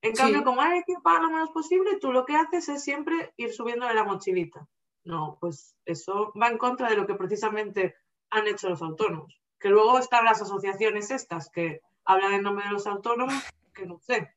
[0.00, 3.32] En cambio, como han elegido pagar lo menos posible, tú lo que haces es siempre
[3.36, 4.66] ir subiendo de la mochilita.
[5.04, 7.96] No, pues eso va en contra de lo que precisamente
[8.30, 9.40] han hecho los autónomos.
[9.58, 13.42] Que luego están las asociaciones estas que hablan en nombre de los autónomos,
[13.74, 14.34] que no sé.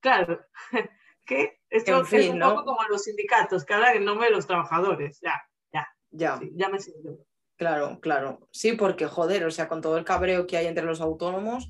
[0.00, 0.40] Claro,
[1.24, 5.20] que esto es un poco como los sindicatos que hablan en nombre de los trabajadores.
[5.20, 5.40] Ya,
[5.72, 5.88] ya.
[6.10, 6.40] Ya.
[6.52, 7.27] ya me siento.
[7.58, 8.48] Claro, claro.
[8.52, 11.68] Sí, porque joder, o sea, con todo el cabreo que hay entre los autónomos,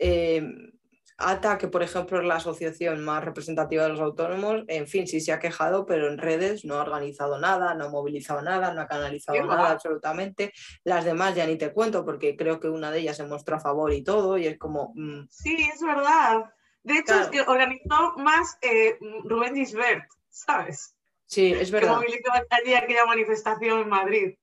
[0.00, 0.44] eh,
[1.16, 5.20] ATA, que por ejemplo es la asociación más representativa de los autónomos, en fin, sí
[5.20, 8.80] se ha quejado, pero en redes no ha organizado nada, no ha movilizado nada, no
[8.80, 10.52] ha canalizado nada absolutamente.
[10.82, 13.60] Las demás ya ni te cuento, porque creo que una de ellas se muestra a
[13.60, 14.92] favor y todo, y es como...
[14.96, 15.28] Mm.
[15.30, 16.52] Sí, es verdad.
[16.82, 20.96] De hecho, es que organizó más eh, Rubén Gisbert, ¿sabes?
[21.26, 21.90] Sí, es verdad.
[21.90, 24.34] Que movilizó allí aquella manifestación en Madrid.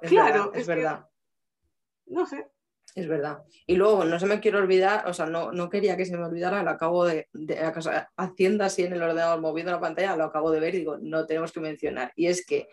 [0.00, 1.06] Es claro, verdad, es, verdad.
[2.06, 2.46] no sé.
[2.94, 3.44] Es verdad.
[3.66, 6.24] Y luego, no se me quiere olvidar, o sea, no, no quería que se me
[6.24, 7.28] olvidara, lo acabo de,
[8.16, 11.26] haciendo así en el ordenador, moviendo la pantalla, lo acabo de ver y digo, no
[11.26, 12.12] tenemos que mencionar.
[12.16, 12.68] Y es que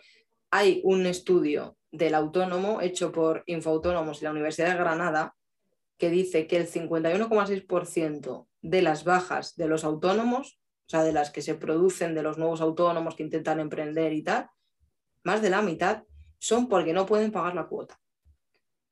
[0.50, 5.36] hay un estudio del autónomo hecho por Infoautónomos y la Universidad de Granada
[5.98, 11.30] que dice que el 51,6% de las bajas de los autónomos, o sea, de las
[11.30, 14.50] que se producen de los nuevos autónomos que intentan emprender y tal,
[15.24, 16.02] más de la mitad
[16.38, 17.98] son porque no pueden pagar la cuota.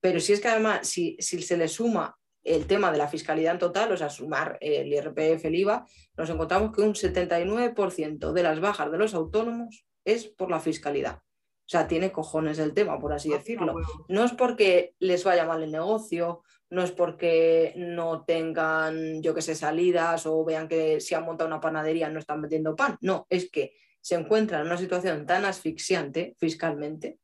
[0.00, 3.58] Pero si es que además, si, se le suma el tema de la fiscalidad en
[3.58, 5.86] total, o sea, sumar el IRPF, el IVA,
[6.16, 11.16] nos encontramos que un 79% de las bajas de los autónomos es por la fiscalidad.
[11.16, 13.76] O sea, tiene cojones el tema, por así ah, decirlo.
[14.08, 19.40] No es porque les vaya mal el negocio, no es porque no tengan, yo que
[19.40, 22.98] sé, salidas o vean que si han montado una panadería no están metiendo pan.
[23.00, 27.20] No, es que se encuentran en una situación tan asfixiante fiscalmente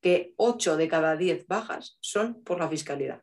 [0.00, 3.22] que 8 de cada 10 bajas son por la fiscalidad.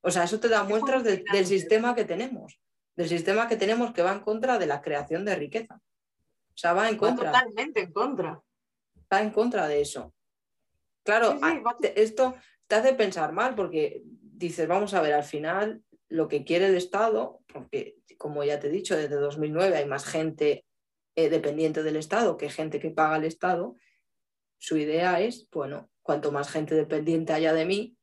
[0.00, 2.60] O sea, eso te da muestras del sistema que tenemos,
[2.94, 5.80] del sistema que tenemos que va en contra de la creación de riqueza.
[6.48, 7.32] O sea, va en contra.
[7.32, 8.40] totalmente en contra.
[9.12, 10.14] Va en contra de eso.
[11.02, 11.38] Claro,
[11.94, 12.34] esto
[12.66, 16.76] te hace pensar mal porque dices, vamos a ver, al final lo que quiere el
[16.76, 20.64] Estado, porque como ya te he dicho, desde 2009 hay más gente
[21.14, 23.76] eh, dependiente del Estado que gente que paga el Estado,
[24.58, 27.96] su idea es, bueno, cuanto más gente dependiente haya de mí,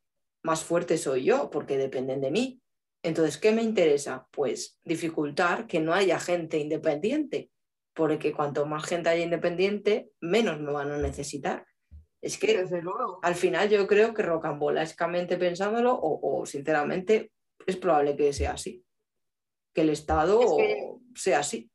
[0.44, 2.62] más fuerte soy yo, porque dependen de mí.
[3.02, 4.28] Entonces, ¿qué me interesa?
[4.32, 7.50] Pues dificultar que no haya gente independiente,
[7.94, 11.66] porque cuanto más gente haya independiente, menos me van a necesitar.
[12.22, 12.64] Es que
[13.22, 17.32] al final yo creo que rocambolescamente pensándolo, o, o sinceramente,
[17.66, 18.84] es probable que sea así,
[19.74, 20.40] que el Estado
[21.16, 21.70] sea así.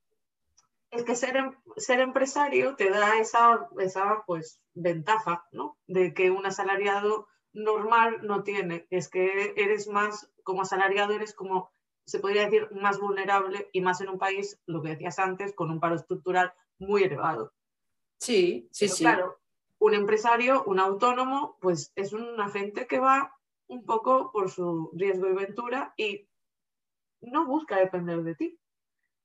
[0.91, 5.77] Es que ser, em, ser empresario te da esa, esa pues, ventaja, ¿no?
[5.87, 8.87] De que un asalariado normal no tiene.
[8.91, 11.71] Es que eres más, como asalariado, eres como,
[12.05, 15.71] se podría decir, más vulnerable y más en un país, lo que decías antes, con
[15.71, 17.53] un paro estructural muy elevado.
[18.19, 19.05] Sí, sí, sí.
[19.05, 19.39] Claro,
[19.79, 23.35] un empresario, un autónomo, pues es un agente que va
[23.69, 26.29] un poco por su riesgo y ventura y
[27.21, 28.59] no busca depender de ti.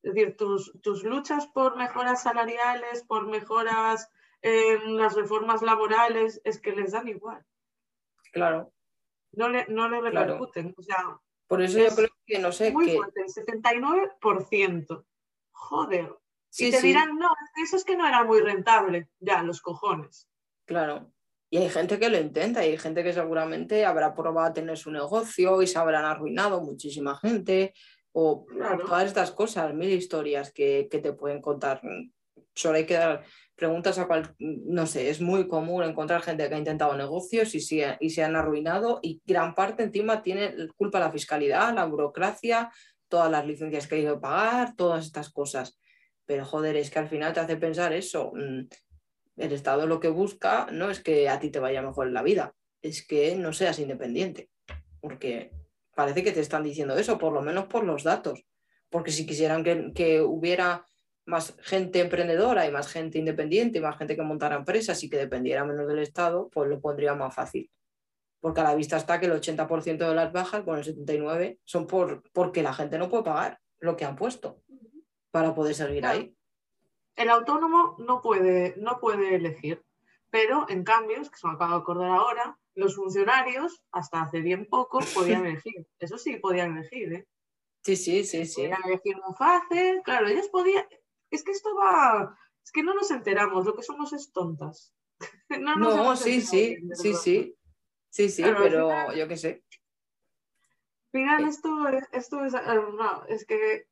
[0.04, 4.10] Es decir, tus, tus luchas por mejoras salariales, por mejoras
[4.42, 7.44] en las reformas laborales, es que les dan igual.
[8.34, 8.74] Claro.
[9.32, 10.76] No le, no le repercuten.
[10.78, 12.72] O sea, por eso yo creo que no sé.
[12.72, 15.06] Muy fuerte, el 79%.
[15.52, 16.14] Joder.
[16.58, 17.30] y te dirán, no,
[17.64, 19.10] eso es que no era muy rentable.
[19.20, 20.28] Ya, los cojones.
[20.66, 21.12] Claro.
[21.50, 24.78] Y hay gente que lo intenta, y hay gente que seguramente habrá probado a tener
[24.78, 27.74] su negocio y se habrán arruinado muchísima gente,
[28.14, 28.46] o
[28.86, 31.82] todas estas cosas, mil historias que, que, te pueden contar.
[32.56, 33.24] Solo hay que dar
[33.56, 37.60] preguntas a cual, no sé, es muy común encontrar gente que ha intentado negocios y
[37.60, 42.72] se, y se han arruinado, y gran parte encima tiene culpa la fiscalidad, la burocracia,
[43.08, 45.80] todas las licencias que hay que pagar, todas estas cosas.
[46.26, 48.32] Pero joder, es que al final te hace pensar eso.
[48.36, 48.68] Mm,
[49.38, 52.22] el Estado lo que busca no es que a ti te vaya mejor en la
[52.22, 54.50] vida, es que no seas independiente,
[55.00, 55.52] porque
[55.96, 58.46] parece que te están diciendo eso, por lo menos por los datos,
[58.90, 60.86] porque si quisieran que, hubiera
[61.26, 65.18] más gente emprendedora y más gente independiente y más gente que montara empresas y que
[65.18, 67.72] dependiera menos del Estado, pues lo pondría más fácil.
[68.42, 71.88] Porque a la vista está que el 80% de las bajas, bueno, el 79%, son
[71.88, 74.62] por, porque la gente no puede pagar lo que han puesto
[75.32, 76.36] para poder seguir ahí.
[77.16, 79.82] El autónomo no puede, no puede elegir,
[80.30, 84.42] pero en cambio, es que se me acaba de acordar ahora, los funcionarios, hasta hace
[84.42, 85.88] bien poco, podían elegir.
[86.00, 87.28] Eso sí, podían elegir, ¿eh?
[87.84, 88.62] Sí, sí, sí, sí.
[88.62, 90.86] Podían elegir muy fácil, claro, ellos podían...
[91.30, 92.38] Es que esto va...
[92.64, 94.94] Es que no nos enteramos, lo que somos es tontas.
[95.50, 97.56] no, sí, sí, sí, sí.
[98.10, 99.64] Sí, sí, pero yo qué sé.
[101.12, 102.60] Final, esto, esto es, eh,
[102.98, 103.88] no, es que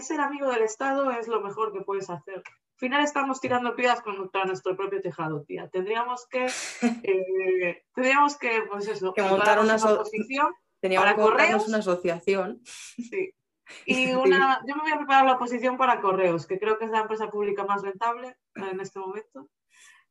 [0.00, 2.42] ser amigo del Estado es lo mejor que puedes hacer
[2.76, 5.68] final estamos tirando piedras contra nuestro propio tejado, tía.
[5.68, 6.46] Tendríamos que,
[7.02, 11.68] eh, tendríamos que, pues eso, que montar una, asociación para correos.
[11.68, 12.60] una asociación.
[12.64, 13.32] Sí.
[13.84, 16.92] Y una, yo me voy a preparar la oposición para correos, que creo que es
[16.92, 19.48] la empresa pública más rentable en este momento.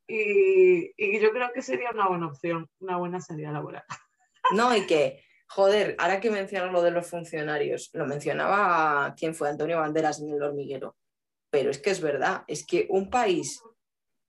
[0.06, 3.86] Y, y yo creo que sería una buena opción, una buena salida laboral.
[4.52, 9.48] No, y que, joder, ahora que mencionas lo de los funcionarios, lo mencionaba quién fue
[9.48, 10.98] Antonio Banderas en el hormiguero
[11.56, 13.62] pero es que es verdad, es que un país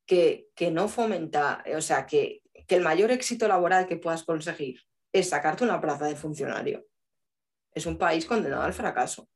[0.07, 4.81] que, no fomenta, o sea, que, el mayor éxito laboral que puedas conseguir
[5.12, 6.87] es sacarte una plaza de funcionario,
[7.74, 9.29] es un país condenado al fracaso.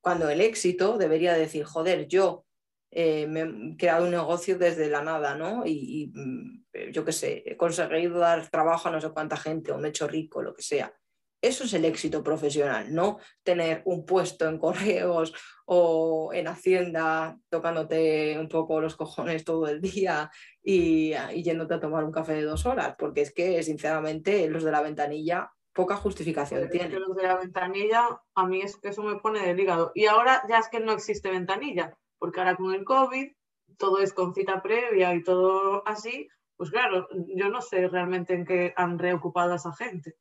[0.00, 2.46] Cuando el éxito debería decir, joder, yo
[2.92, 5.66] eh, me he creado un negocio desde la nada, ¿no?
[5.66, 9.72] Y, y mm, yo qué sé, he conseguido dar trabajo a no sé cuánta gente
[9.72, 10.96] o me he hecho rico, lo que sea.
[11.42, 15.34] Eso es el éxito profesional, no tener un puesto en correos
[15.66, 20.30] o en Hacienda tocándote un poco los cojones todo el día
[20.62, 24.70] y, yéndote a tomar un café de dos horas, porque es que sinceramente los de
[24.70, 27.00] la ventanilla poca justificación tienen.
[27.00, 29.90] Los de la ventanilla, a mí es que eso me pone del hígado.
[29.94, 33.32] Y ahora ya es que no existe ventanilla, porque ahora con el COVID
[33.78, 38.44] todo es con cita previa y todo así, pues claro, yo no sé realmente en
[38.44, 40.14] qué han reocupado a esa gente.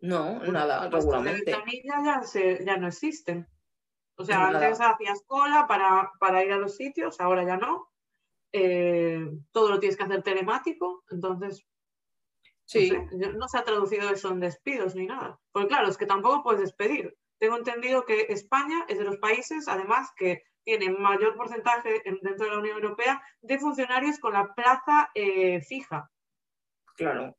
[0.00, 1.52] No, nada, regularmente.
[1.84, 2.22] Ya,
[2.60, 3.46] ya no existen.
[4.16, 7.90] O sea, antes hacías cola para, para, ir a los sitios, ahora ya no.
[8.52, 11.66] Eh, todo lo tienes que hacer telemático, entonces
[12.64, 12.90] sí.
[13.36, 15.38] no, se ha traducido eso en despidos ni nada.
[15.52, 17.16] Porque claro, es que tampoco puedes despedir.
[17.38, 22.52] Tengo entendido que España es de los países, además, que tiene mayor porcentaje dentro de
[22.52, 26.10] la Unión Europea de funcionarios con la plaza eh, fija.
[26.96, 27.36] Claro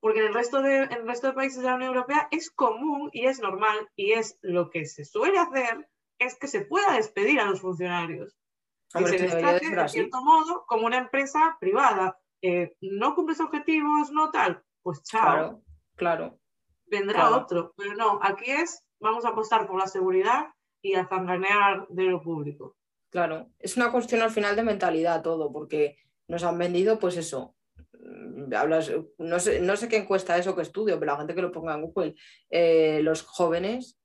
[0.00, 3.10] porque en el, resto de, el resto de países de la Unión Europea es común
[3.12, 5.88] y es normal y es lo que se suele hacer
[6.18, 8.36] es que se pueda despedir a los funcionarios.
[8.94, 12.18] y se les trate, de cierto modo, como una empresa privada.
[12.80, 15.22] no cumples objetivos, no tal, pues chao.
[15.22, 15.62] Claro,
[15.96, 16.38] claro.
[16.86, 17.74] Vendrá otro.
[17.76, 20.46] Pero no, aquí es, vamos a apostar por la seguridad
[20.80, 22.76] y a zanganear de lo público.
[23.10, 27.55] Claro, es una cuestión al final de mentalidad todo, porque nos han vendido, pues eso,
[28.52, 31.52] hablas, no sé, no sé qué encuesta eso que estudio, pero la gente que lo
[31.52, 32.14] ponga en Google,
[32.50, 33.98] eh, los jóvenes,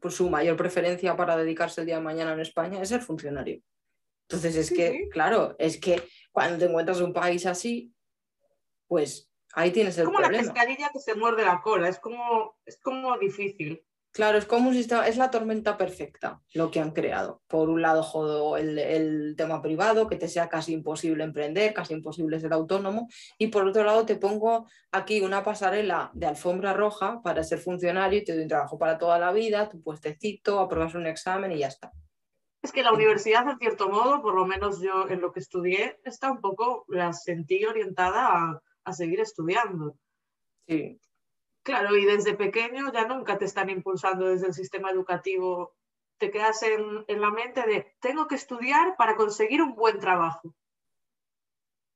[0.00, 3.60] pues su mayor preferencia para dedicarse el día de mañana en España es ser funcionario.
[4.28, 7.92] Entonces es que, claro, es que cuando te encuentras un país así,
[8.86, 10.44] pues Ahí tienes el como problema.
[10.44, 13.84] la pescadilla que se muerde la cola, es como, es como difícil.
[14.12, 17.42] Claro, es como un sistema, es la tormenta perfecta lo que han creado.
[17.46, 21.94] Por un lado, jodo el, el, tema privado, que te sea casi imposible emprender, casi
[21.94, 23.08] imposible ser autónomo,
[23.38, 28.18] y por otro lado te pongo aquí una pasarela de alfombra roja para ser funcionario
[28.18, 31.58] y te doy un trabajo para toda la vida, tu puestecito, apruebas un examen y
[31.58, 31.92] ya está.
[32.62, 36.00] Es que la universidad, en cierto modo, por lo menos yo en lo que estudié,
[36.04, 39.96] está un poco, la sentí orientada a, a seguir estudiando.
[40.66, 41.00] Sí.
[41.62, 45.74] Claro, y desde pequeño ya nunca te están impulsando desde el sistema educativo.
[46.18, 50.54] Te quedas en, en la mente de, tengo que estudiar para conseguir un buen trabajo.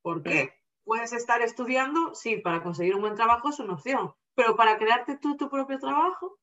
[0.02, 0.52] ¿Por qué?
[0.84, 5.16] Puedes estar estudiando, sí, para conseguir un buen trabajo es una opción, pero para crearte
[5.16, 6.38] tú tu propio trabajo,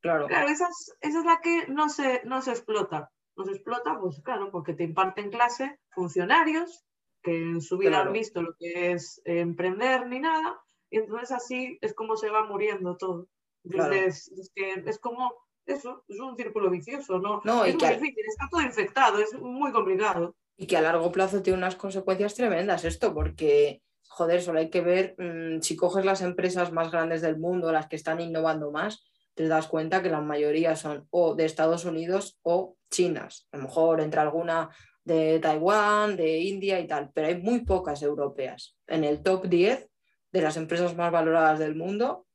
[0.00, 0.28] Claro.
[0.28, 3.10] claro, esa es, esa es la que no se, no se explota.
[3.36, 6.84] No se explota, pues claro, porque te imparten clase funcionarios
[7.22, 8.06] que en su vida Claro.
[8.06, 10.58] han visto lo que es eh, emprender ni nada,
[10.90, 13.28] y entonces así es como se va muriendo todo.
[13.68, 13.92] Claro.
[13.94, 15.32] Es, que es como
[15.66, 17.40] eso, es un círculo vicioso, ¿no?
[17.44, 20.34] No, es muy difícil, está todo infectado, es muy complicado.
[20.56, 24.80] Y que a largo plazo tiene unas consecuencias tremendas esto, porque, joder, solo hay que
[24.80, 29.04] ver, mm, si coges las empresas más grandes del mundo, las que están innovando más,
[29.34, 33.48] te das cuenta que la mayoría son o de Estados Unidos o chinas.
[33.52, 34.70] A lo mejor entre alguna
[35.04, 38.76] de Taiwán, de India y tal, pero hay muy pocas europeas.
[38.86, 39.89] En el top 10
[40.32, 42.26] de las empresas más valoradas del mundo,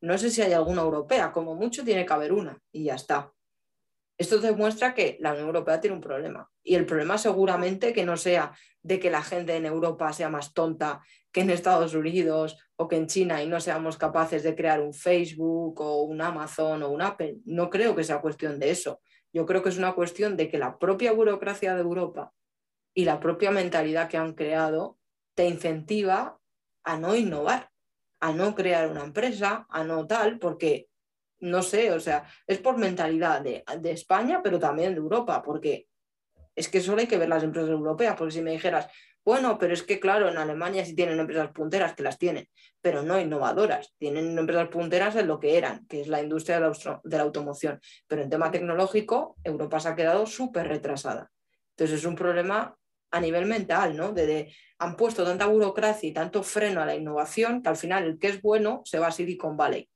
[0.00, 3.32] no sé si hay alguna europea, como mucho tiene que haber una y ya está.
[4.16, 6.50] Esto demuestra que la Unión Europea tiene un problema.
[6.62, 8.52] Y el problema seguramente que no sea
[8.82, 11.00] de que la gente en Europa sea más tonta
[11.32, 14.92] que en Estados Unidos o que en China y no seamos capaces de crear un
[14.92, 17.38] Facebook o un Amazon o un Apple.
[17.44, 19.00] No creo que sea cuestión de eso.
[19.32, 22.32] Yo creo que es una cuestión de que la propia burocracia de Europa
[22.94, 24.98] y la propia mentalidad que han creado
[25.34, 26.39] te incentiva
[26.84, 27.70] a no innovar,
[28.20, 30.88] a no crear una empresa, a no tal, porque
[31.40, 35.86] no sé, o sea, es por mentalidad de, España, pero también de Europa, porque
[36.54, 38.88] es que solo hay que ver las empresas europeas, porque si me dijeras,
[39.24, 42.48] bueno, pero es que claro, en Alemania sí tienen empresas punteras, que las tienen,
[42.80, 47.16] pero no innovadoras, tienen empresas punteras en lo que eran, que es la industria de
[47.16, 51.30] la, automoción, pero en tema tecnológico, Europa se ha quedado súper retrasada.
[51.70, 52.76] Entonces es un problema
[53.10, 54.12] a nivel mental, ¿no?
[54.80, 58.28] Han puesto tanta burocracia y tanto freno a la innovación que al final el que
[58.28, 59.88] es bueno se va a Silicon Valley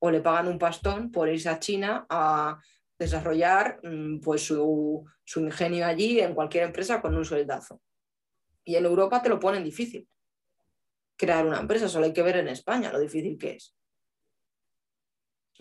[0.00, 2.60] o le pagan un pastón por irse a China a
[2.98, 5.04] desarrollar mm, pues su,
[5.36, 7.80] ingenio allí en cualquier empresa con un sueldazo.
[8.64, 10.08] Y en Europa te lo ponen difícil.
[11.16, 13.76] Crear una empresa, solo hay que ver en España lo difícil que es.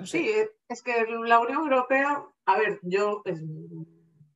[0.03, 0.28] Sí,
[0.68, 3.43] es que la Unión Europea, a ver, yo, es-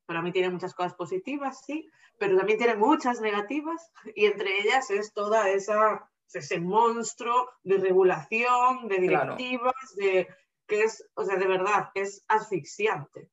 [0.09, 1.87] para mí tiene muchas cosas positivas, sí,
[2.17, 8.87] pero también tiene muchas negativas y entre ellas es toda esa, ese monstruo de regulación,
[8.87, 9.35] de Claro.
[9.35, 10.27] directivas, de
[10.65, 13.29] que es, o sea, de verdad, es asfixiante.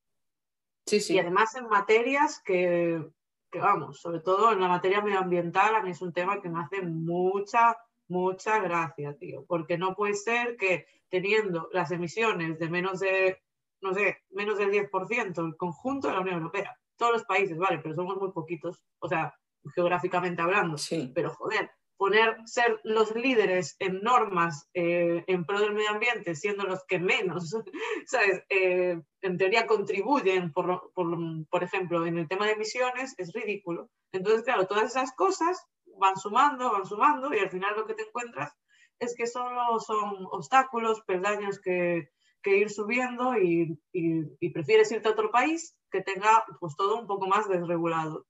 [0.85, 1.15] Sí, sí.
[1.15, 3.03] Y además en materias que,
[3.51, 6.61] que, vamos, sobre todo en la materia medioambiental, a mí es un tema que me
[6.61, 7.75] hace mucha,
[8.09, 13.43] mucha gracia, tío, porque no puede ser que teniendo las emisiones de menos de,
[13.81, 17.79] no sé, menos del 10% el conjunto de la Unión Europea, todos los países, vale,
[17.79, 19.35] pero somos muy poquitos, o sea,
[19.75, 25.75] geográficamente hablando, Sí, pero joder, poner, ser los líderes en normas eh, en pro del
[25.75, 27.57] medio ambiente, siendo los que menos,
[28.07, 28.43] ¿sabes?
[28.49, 31.17] Eh, en teoría contribuyen, por, por,
[31.49, 33.91] por ejemplo, en el tema de emisiones, es ridículo.
[34.13, 35.67] Entonces, claro, todas esas cosas
[35.99, 38.53] van sumando, van sumando, y al final lo que te encuentras
[38.99, 42.11] es que solo son obstáculos, peldaños que,
[42.47, 46.97] que ir subiendo y, y- y prefieres irte a otro país que tenga pues todo
[47.01, 48.25] un poco más desregulado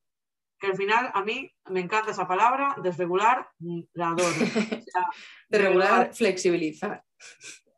[0.58, 3.50] que al final a mí me encanta esa palabra, desregular,
[3.92, 4.24] la adoro.
[4.24, 5.04] O sea,
[5.50, 7.04] de regular, verdad, flexibilizar.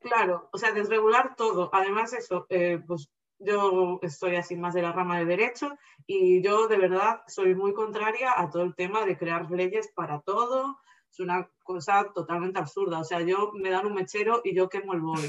[0.00, 1.70] claro, o sea, desregular todo.
[1.72, 3.08] Además, eso, eh, pues
[3.40, 5.76] yo estoy así más de la rama de derecho
[6.06, 10.20] y yo de verdad soy muy contraria a todo el tema de crear leyes para
[10.20, 10.78] todo.
[11.10, 13.00] Es una cosa totalmente absurda.
[13.00, 15.20] O sea, yo me dan un mechero y yo quemo el bol.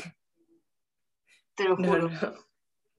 [1.59, 2.09] Te lo No, juro.
[2.09, 2.49] no.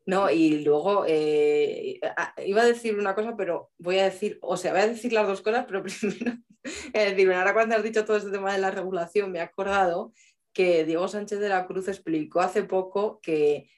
[0.07, 2.01] No, y luego eh,
[2.45, 5.27] iba a decir una cosa, pero voy a decir, o sea, voy a decir las
[5.27, 6.37] dos cosas, pero primero,
[6.93, 10.13] es decir, ahora cuando has dicho todo este tema de la regulación, me he acordado
[10.53, 13.71] que Diego Sánchez de la Cruz explicó hace poco que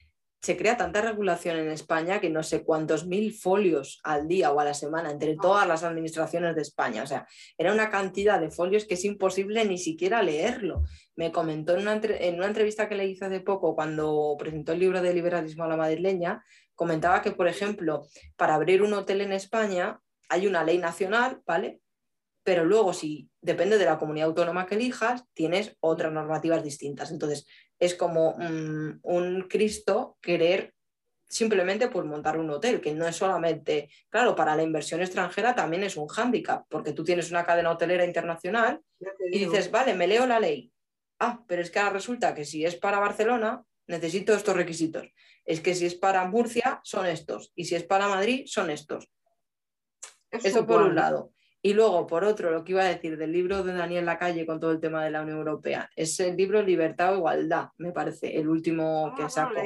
[0.42, 4.58] se crea tanta regulación en España que no sé cuántos mil folios al día o
[4.58, 7.04] a la semana entre todas las administraciones de España.
[7.04, 7.26] O sea,
[7.56, 10.82] era una cantidad de folios que es imposible ni siquiera leerlo.
[11.14, 14.72] Me comentó en una, entre- en una entrevista que le hice hace poco cuando presentó
[14.72, 16.42] el libro de liberalismo a la madrileña,
[16.74, 21.78] comentaba que, por ejemplo, para abrir un hotel en España hay una ley nacional, ¿vale?
[22.44, 27.12] pero luego si depende de la comunidad autónoma que elijas, tienes otras normativas distintas.
[27.12, 27.46] Entonces,
[27.82, 30.72] es como mm, un Cristo querer
[31.28, 35.82] simplemente pues montar un hotel, que no es solamente, claro, para la inversión extranjera también
[35.82, 38.80] es un hándicap, porque tú tienes una cadena hotelera internacional
[39.32, 40.70] y dices, vale, me leo la ley.
[41.18, 45.08] Ah, pero es que ahora resulta que si es para Barcelona, necesito estos requisitos.
[45.44, 47.50] Es que si es para Murcia, son estos.
[47.56, 49.10] Y si es para Madrid, son estos.
[50.30, 51.32] Eso por un lado.
[51.64, 54.58] Y luego, por otro, lo que iba a decir del libro de Daniel Lacalle con
[54.58, 58.36] todo el tema de la Unión Europea, es el libro Libertad o Igualdad, me parece,
[58.36, 59.60] el último ah, que sacó.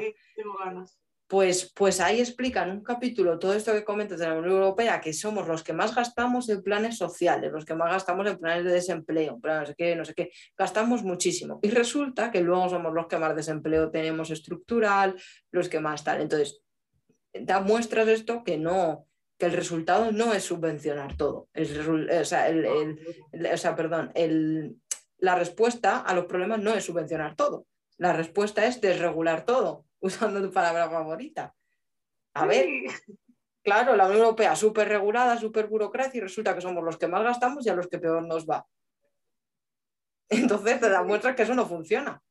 [1.26, 5.12] Pues, pues ahí explican un capítulo todo esto que comentas de la Unión Europea, que
[5.12, 8.72] somos los que más gastamos en planes sociales, los que más gastamos en planes de
[8.72, 11.58] desempleo, no sé qué, no sé qué, gastamos muchísimo.
[11.62, 15.16] Y resulta que luego somos los que más desempleo tenemos estructural,
[15.50, 16.20] los que más tal.
[16.20, 16.62] Entonces,
[17.32, 19.05] da muestras esto que no,
[19.38, 21.48] que el resultado no es subvencionar todo.
[21.54, 22.48] o, sea,
[23.52, 24.12] o sea, perdón,
[25.18, 27.66] la respuesta a los problemas no es subvencionar todo.
[27.98, 31.54] La respuesta es desregular todo usando tu palabra favorita.
[32.34, 32.66] A ver,
[33.62, 37.22] claro, la Unión Europea súper regulada, súper burocracia y resulta que somos los que más
[37.22, 38.66] gastamos y a los que peor nos va.
[40.28, 42.22] Entonces te da muestra que eso no funciona.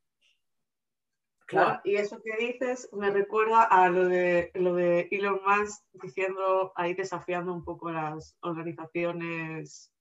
[1.45, 1.79] Claro.
[1.83, 6.95] Y eso que dices me recuerda a lo de, lo de Elon Musk diciendo, ahí
[6.95, 9.91] desafiando un poco las organizaciones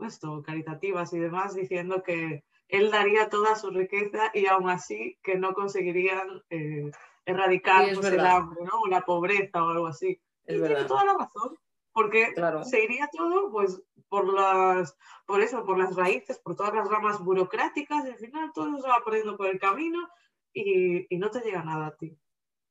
[0.00, 5.36] esto, caritativas y demás, diciendo que él daría toda su riqueza y aún así que
[5.36, 6.90] no conseguirían eh,
[7.24, 8.86] erradicar pues, el hambre, ¿no?
[8.88, 10.20] La pobreza o algo así.
[10.46, 11.58] y tiene toda la razón,
[11.92, 12.34] porque
[12.64, 14.96] se iría todo pues por las,
[15.26, 18.88] por eso, por las raíces, por todas las ramas burocráticas, y al final todo se
[18.88, 20.08] va perdiendo por el camino
[20.58, 22.18] y, y no te llega nada a ti.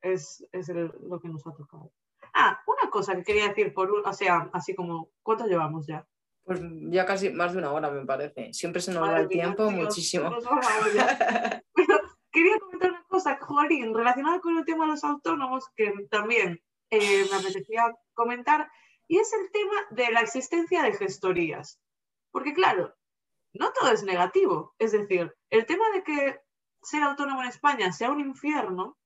[0.01, 1.91] Es, es lo que nos ha tocado.
[2.33, 6.07] Ah, una cosa que quería decir, por o sea, así como, ¿cuánto llevamos ya?
[6.43, 8.53] Pues ya casi más de una hora, me parece.
[8.53, 10.29] Siempre se nos va el tiempo muchísimo.
[12.31, 17.25] quería comentar una cosa, Joaquín, relacionada con el tema de los autónomos, que también eh,
[17.29, 18.69] me apetecía comentar,
[19.07, 21.79] y es el tema de la existencia de gestorías.
[22.31, 22.93] Porque claro,
[23.53, 24.75] no todo es negativo.
[24.77, 26.39] Es decir, el tema de que
[26.81, 28.97] ser autónomo en España sea un infierno,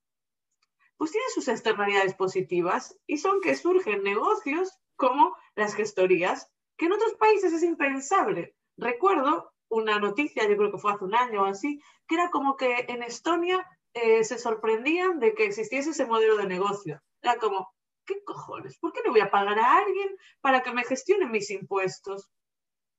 [0.96, 6.92] pues tiene sus externalidades positivas y son que surgen negocios como las gestorías, que en
[6.92, 8.54] otros países es impensable.
[8.76, 12.56] Recuerdo una noticia, yo creo que fue hace un año o así, que era como
[12.56, 17.02] que en Estonia eh, se sorprendían de que existiese ese modelo de negocio.
[17.20, 17.72] Era como,
[18.06, 18.78] ¿qué cojones?
[18.78, 22.30] ¿Por qué le voy a pagar a alguien para que me gestione mis impuestos?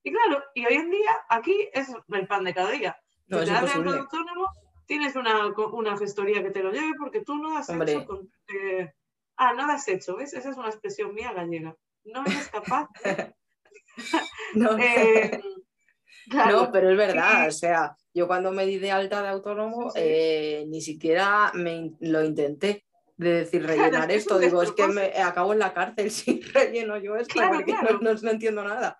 [0.02, 2.96] Y claro, y hoy en día aquí es el pan de cada día.
[3.26, 4.48] No, autónomo,
[4.86, 8.06] tienes una, una, gestoría que te lo lleve porque tú no has hecho.
[8.06, 8.92] Con, eh,
[9.36, 10.34] ah, no has hecho, ¿ves?
[10.34, 11.76] Esa es una expresión mía gallega.
[12.04, 12.88] No eres capaz.
[14.54, 14.78] no.
[14.78, 15.40] Eh,
[16.26, 20.64] no, pero es verdad, o sea, yo cuando me di de alta de autónomo eh,
[20.68, 22.84] ni siquiera me lo intenté
[23.16, 27.16] de decir rellenar esto, digo, es que me acabo en la cárcel si relleno yo
[27.16, 28.96] esto porque No, entiendo nada.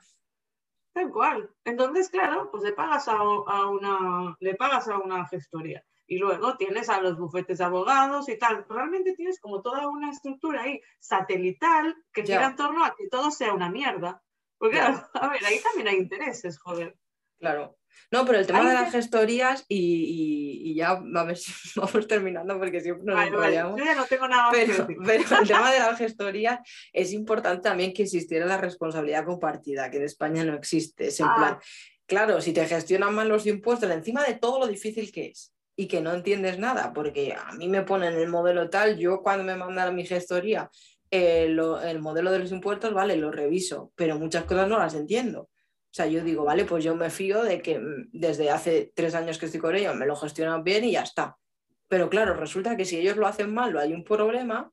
[0.94, 1.50] Tal cual.
[1.64, 6.88] Entonces, claro, pues le pagas a, una, le pagas a una gestoría y luego tienes
[6.88, 8.64] a los bufetes de abogados y tal.
[8.68, 13.32] Realmente tienes como toda una estructura ahí satelital que gira en torno a que todo
[13.32, 14.22] sea una mierda.
[14.56, 14.78] Porque,
[15.14, 16.96] a ver, ahí también hay intereses, joder.
[17.38, 17.76] Claro.
[18.10, 23.26] No, pero el tema de las gestorías y, ya vamos, vamos terminando porque siempre nos
[23.26, 23.78] enrollamos.
[23.78, 26.60] Yo ya no tengo nada pero, pero el tema de las gestorías
[26.92, 31.08] es importante también que existiera la responsabilidad compartida, que en España no existe.
[31.08, 31.34] Es en ah.
[31.36, 31.58] plan,
[32.06, 35.88] claro, si te gestionan mal los impuestos, encima de todo lo difícil que es y
[35.88, 39.56] que no entiendes nada, porque a mí me ponen el modelo tal, yo cuando me
[39.56, 40.70] mandan mi gestoría
[41.10, 45.48] eh, el modelo de los impuestos, vale, lo reviso, pero muchas cosas no las entiendo.
[45.94, 49.14] O sea, yo digo, vale, pues yo me fío de que mm, desde hace tres
[49.14, 51.38] años que estoy con ellos me lo gestionan bien y ya está.
[51.86, 54.72] Pero claro, resulta que si ellos lo hacen mal o hay un problema,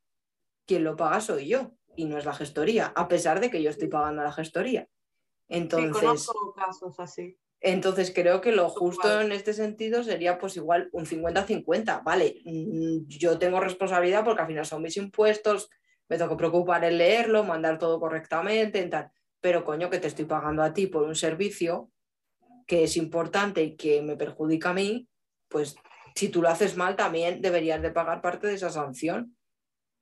[0.65, 3.69] quien lo paga soy yo y no es la gestoría, a pesar de que yo
[3.69, 4.87] estoy pagando la gestoría.
[5.47, 7.37] Entonces, casos así.
[7.59, 12.01] Entonces creo que lo justo en este sentido sería pues igual un 50-50.
[12.03, 15.69] Vale, mm, yo tengo responsabilidad porque al final son mis impuestos,
[16.09, 19.11] me tengo que preocupar en leerlo, mandar todo correctamente, en tal
[19.41, 21.91] pero coño, que te estoy pagando a ti por un servicio
[22.67, 25.07] que es importante y que me perjudica a mí,
[25.49, 25.75] pues
[26.15, 29.35] si tú lo haces mal también deberías de pagar parte de esa sanción.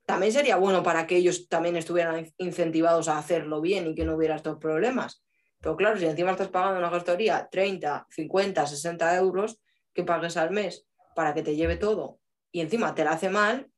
[0.06, 4.16] También sería bueno para que ellos también estuvieran incentivados a hacerlo bien y que no
[4.16, 5.24] hubiera estos problemas.
[5.62, 9.62] Pero claro, si encima estás pagando una gestoría 30, 50, 60 euros
[9.94, 12.20] que pagues al mes para que te lleve todo
[12.52, 13.70] y encima te la hace mal,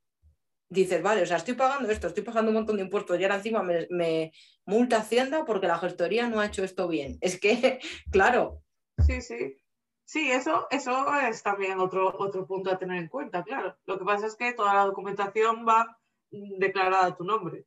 [0.72, 3.35] dices, vale, o sea, estoy pagando esto, estoy pagando un montón de impuestos y ahora
[3.35, 4.31] encima me, me
[4.65, 7.18] multa Hacienda porque la gestoría no ha hecho esto bien.
[7.22, 7.80] Es que,
[8.10, 8.64] claro.
[9.06, 9.57] Sí, sí.
[10.06, 13.77] Sí, eso, eso es también otro, otro punto a tener en cuenta, claro.
[13.85, 15.98] Lo que pasa es que toda la documentación va
[16.30, 17.65] declarada a tu nombre.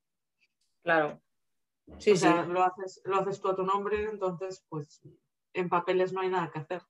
[0.82, 1.20] Claro.
[1.98, 5.00] Sí, o sea, Lo, haces, lo haces tú a tu nombre, entonces, pues
[5.52, 6.82] en papeles no hay nada que hacer.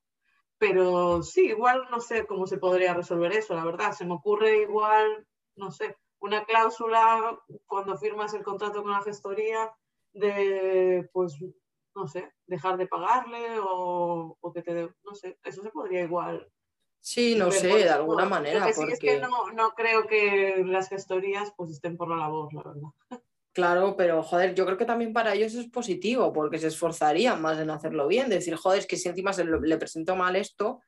[0.57, 3.91] Pero sí, igual no sé cómo se podría resolver eso, la verdad.
[3.91, 9.71] Se me ocurre igual, no sé, una cláusula cuando firmas el contrato con la gestoría
[10.13, 11.37] de, pues,
[11.95, 16.51] no sé, dejar de pagarle o, que te dé, no sé, eso se podría igual.
[16.99, 18.67] Sí, no sé, de alguna manera.
[18.75, 18.93] Porque...
[18.93, 23.21] es que no, no, creo que las gestorías pues estén por la labor, la verdad.
[23.53, 27.59] Claro, pero joder, yo creo que también para ellos es positivo, porque se esforzarían más
[27.59, 30.81] en hacerlo bien, decir, joder, es que si encima se le presento mal esto,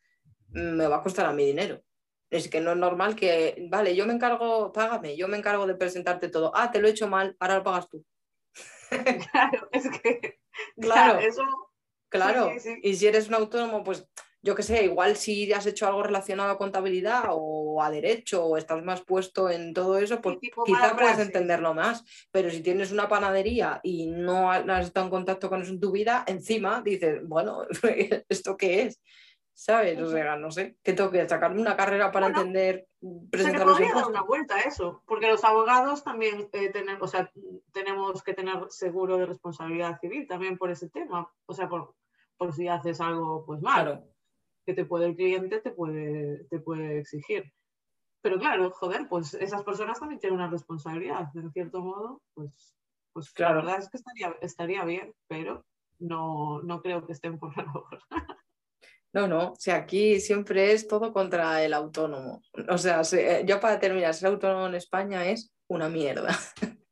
[0.50, 1.82] me va a costar a mi dinero.
[2.30, 5.76] Es que no es normal que, vale, yo me encargo, págame, yo me encargo de
[5.76, 6.52] presentarte todo.
[6.54, 8.06] Ah, te lo he hecho mal, ahora lo pagas tú.
[9.32, 10.40] Claro, es que
[10.80, 11.44] Claro, eso.
[12.10, 12.52] Claro,
[12.82, 14.08] y si eres un autónomo, pues
[14.42, 18.58] yo qué sé, igual si has hecho algo relacionado a contabilidad o a derecho o
[18.58, 22.06] estás más puesto en todo eso, pues quizá puedas entenderlo más.
[22.32, 25.92] Pero si tienes una panadería y no has estado en contacto con eso en tu
[25.92, 27.64] vida, encima dices, bueno,
[28.30, 29.02] ¿esto qué es?
[29.58, 30.00] ¿Sabes?
[30.00, 32.88] O sea, no sé, ¿qué tengo que sacarme una carrera para entender,
[33.32, 34.02] presentar los impuestos?
[34.04, 37.32] dar una vuelta a eso, porque los abogados también eh, tenemos, o sea,
[37.74, 41.96] tenemos que tener seguro de responsabilidad civil también por ese tema, o sea, por,
[42.38, 44.04] por si haces algo pues malo,
[44.64, 47.52] que te puede el cliente, te puede, te puede exigir.
[48.22, 52.76] Pero claro, joder, pues esas personas también tienen una responsabilidad, de cierto modo, pues,
[53.12, 53.56] pues claro.
[53.56, 55.66] la verdad es que estaría, estaría bien, pero
[55.98, 58.00] no, no creo que estén por la labor.
[59.14, 62.42] No, no, o sea, aquí siempre es todo contra el autónomo.
[62.70, 66.38] O sea, eh, yo para terminar, ser autónomo en España es una mierda.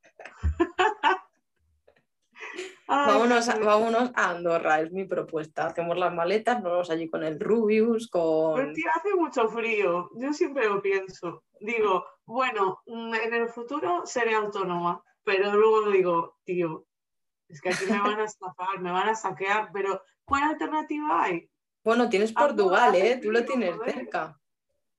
[2.86, 5.66] vámonos, a, vámonos, a, Andorra, es mi propuesta.
[5.66, 8.54] Hacemos las maletas, nos vamos allí con el Rubius, con...
[8.56, 11.44] Pero tío, hace mucho frío, yo siempre lo pienso.
[11.60, 16.86] Digo, bueno, mm, en el futuro seré autónoma, pero luego digo, tío,
[17.48, 21.48] es que aquí me van a estafar, me van a saquear, pero ¿cuál alternativa hay?
[21.86, 23.20] Bueno, tienes Portugal, ¿eh?
[23.22, 24.36] Tú lo tienes cerca.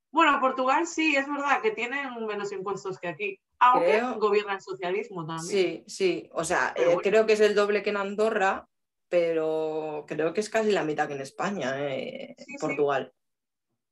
[0.10, 5.26] Bueno, Portugal sí, es verdad que tienen menos impuestos que aquí, aunque gobierna el socialismo
[5.26, 5.46] también.
[5.46, 8.70] Sí, sí, o sea, eh, creo que es el doble que en Andorra,
[9.10, 13.14] pero creo que es casi la mitad que en España, eh, Portugal.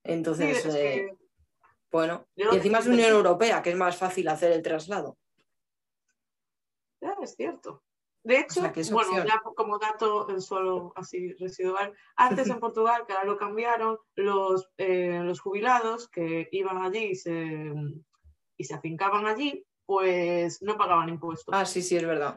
[0.01, 1.17] Entonces, eh,
[1.91, 5.17] bueno, y encima es Unión Europea, que es más fácil hacer el traslado.
[7.01, 7.83] Ya, es cierto.
[8.25, 8.61] De hecho,
[8.91, 14.67] bueno, ya como dato solo así residual, antes en Portugal, que ahora lo cambiaron, los,
[14.77, 17.71] eh, los jubilados que iban allí y se,
[18.57, 21.53] y se afincaban allí, pues no pagaban impuestos.
[21.55, 22.35] Ah, sí, sí, es verdad.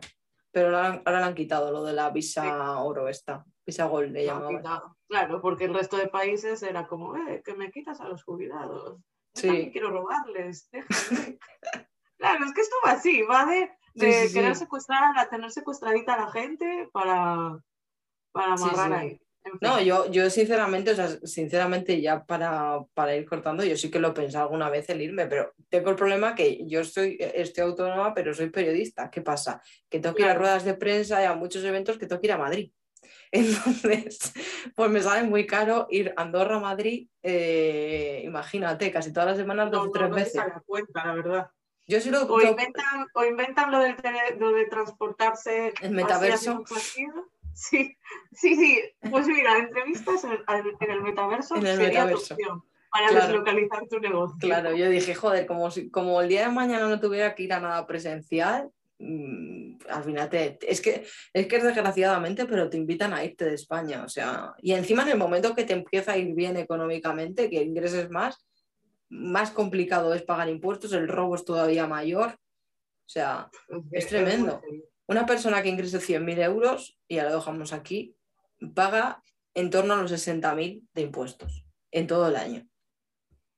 [0.53, 4.27] Pero ahora, ahora le han quitado lo de la visa oro esta, visa gold le
[4.27, 4.63] llamaban.
[5.09, 9.01] Claro, porque el resto de países era como, eh, que me quitas a los jubilados.
[9.35, 9.71] sí.
[9.73, 11.39] quiero robarles, déjame.
[12.19, 16.25] claro, es que esto va así, va de de querer secuestrar, a tener secuestradita a
[16.25, 17.59] la gente para,
[18.33, 19.21] para amarrar ahí.
[19.61, 23.99] No, yo, yo sinceramente, o sea, sinceramente ya para, para, ir cortando, yo sí que
[23.99, 28.15] lo pensado alguna vez el irme, pero tengo el problema que yo soy, estoy autónoma,
[28.15, 29.11] pero soy periodista.
[29.11, 29.63] ¿Qué pasa?
[29.89, 32.27] Que tengo que ir a ruedas de prensa y a muchos eventos que tengo que
[32.27, 32.71] ir a Madrid.
[33.33, 34.33] Entonces,
[34.75, 39.39] pues me sale muy caro ir a Andorra a Madrid, eh, imagínate, casi todas las
[39.39, 40.35] semanas, dos o tres veces.
[40.35, 41.51] la cuenta, la verdad.
[41.89, 41.99] Yo
[42.29, 45.73] o, inventan, o inventan lo, de transportarse.
[45.81, 46.63] ¿El metaverso?
[47.55, 47.97] Sí,
[48.33, 48.81] sí, sí.
[49.11, 50.33] Pues mira, entrevistas en,
[50.91, 52.35] el metaverso en el sería metaverso.
[52.35, 54.37] opción para deslocalizar tu negocio.
[54.41, 57.61] Claro, yo dije, joder, como, como el día de mañana no tuviera que ir a
[57.61, 63.25] nada presencial, mm, al final te, es que es que desgraciadamente, pero te invitan a
[63.25, 66.35] irte de España, o sea, y encima en el momento que te empieza a ir
[66.35, 68.39] bien económicamente, que ingreses más,
[69.09, 72.33] más complicado es pagar impuestos, el robo es todavía mayor.
[72.33, 73.51] O sea,
[73.93, 74.61] es tremendo.
[75.07, 78.15] Una persona que ingrese 100.000 euros, y ya lo dejamos aquí,
[78.75, 79.23] paga
[79.55, 82.69] en torno a los 60.000 de impuestos en todo el año.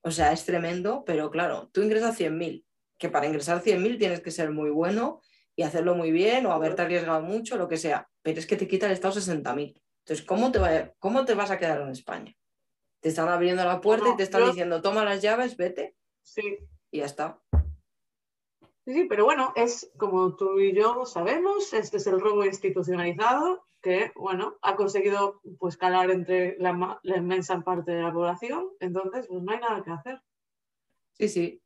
[0.03, 2.65] O sea, es tremendo, pero claro, tú ingresas 100.000,
[2.99, 5.21] que para ingresar 100.000 tienes que ser muy bueno
[5.57, 8.69] y hacerlo muy bien o haberte arriesgado mucho, lo que sea, pero es que te
[8.69, 9.75] quita el Estado 60.000.
[10.05, 12.35] Entonces, ¿cómo te, va, ¿cómo te vas a quedar en España?
[13.01, 15.97] Te están abriendo la puerta y te están diciendo, toma las llaves, vete.
[16.23, 16.59] Sí.
[16.91, 17.41] Y ya está.
[18.85, 23.65] Sí, sí, pero bueno, es como tú y yo sabemos, este es el robo institucionalizado
[23.83, 29.43] que, bueno, ha conseguido pues calar entre la, inmensa parte de la población, entonces pues
[29.43, 30.23] no hay nada que hacer.
[31.13, 31.63] Sí, sí.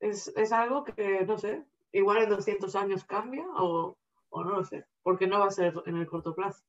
[0.00, 3.96] es, algo que, no sé, igual en 200 años cambia o,
[4.30, 6.64] o no lo sé, porque no va a ser en el corto plazo.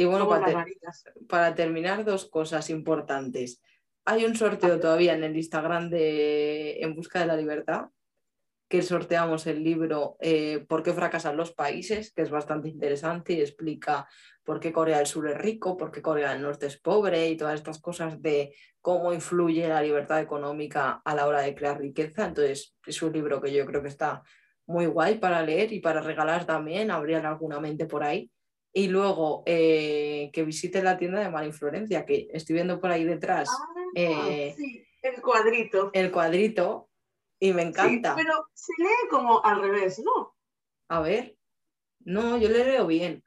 [0.00, 0.28] Y bueno,
[1.28, 3.60] para, terminar, dos cosas importantes.
[4.04, 7.86] Hay un sorteo todavía en el Instagram de En Busca de la Libertad,
[8.68, 12.12] que sorteamos el libro eh, ¿Por qué fracasan los países?
[12.12, 14.06] que es bastante interesante y explica
[14.44, 17.36] por qué Corea del Sur es rico, por qué Corea del Norte es pobre y
[17.36, 22.26] todas estas cosas de cómo influye la libertad económica a la hora de crear riqueza.
[22.26, 24.22] Entonces, es un libro que yo creo que está
[24.64, 28.30] muy guay para leer y para regalar también, habría alguna mente por ahí.
[28.72, 33.04] Y luego eh, que visite la tienda de Mala Influencia, que estoy viendo por ahí
[33.04, 33.48] detrás.
[33.50, 35.90] Ah, eh, sí, el cuadrito.
[35.92, 36.88] El cuadrito,
[37.40, 38.14] y me encanta.
[38.14, 40.36] pero se lee como al revés, ¿no?
[40.88, 41.36] A ver.
[42.00, 43.24] No, yo le leo bien.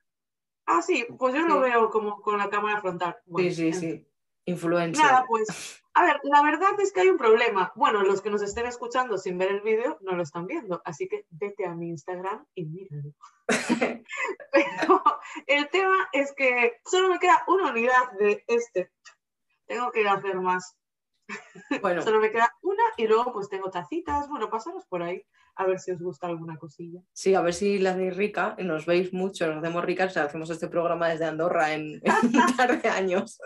[0.66, 3.18] Ah, sí, pues yo lo veo como con la cámara frontal.
[3.38, 4.08] sí, sí, sí.
[4.46, 5.04] Influencia.
[5.04, 7.72] Nada, pues, a ver, la verdad es que hay un problema.
[7.76, 11.08] Bueno, los que nos estén escuchando sin ver el vídeo no lo están viendo, así
[11.08, 13.14] que vete a mi Instagram y míralo.
[14.52, 15.04] Pero
[15.48, 18.92] el tema es que solo me queda una unidad de este.
[19.66, 20.78] Tengo que hacer más.
[21.82, 22.02] Bueno.
[22.02, 24.28] solo me queda una y luego pues tengo tacitas.
[24.28, 27.02] Bueno, pasaros por ahí a ver si os gusta alguna cosilla.
[27.14, 30.50] Sí, a ver si la hacéis rica, nos veis mucho, nos hacemos ricas, o hacemos
[30.50, 33.40] este programa desde Andorra en, un par de años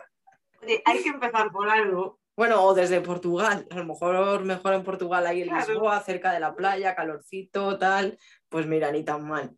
[0.86, 2.20] hay que empezar por algo.
[2.36, 6.42] Bueno, o desde Portugal, a lo mejor mejor en Portugal ahí en Lisboa, cerca de
[6.42, 8.18] la playa, calorcito, tal,
[8.50, 9.56] pues mira, ni tan mal.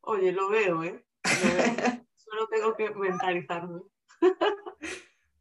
[0.00, 1.04] Oye, lo veo, ¿eh?
[2.16, 3.82] Solo tengo que mentalizarme.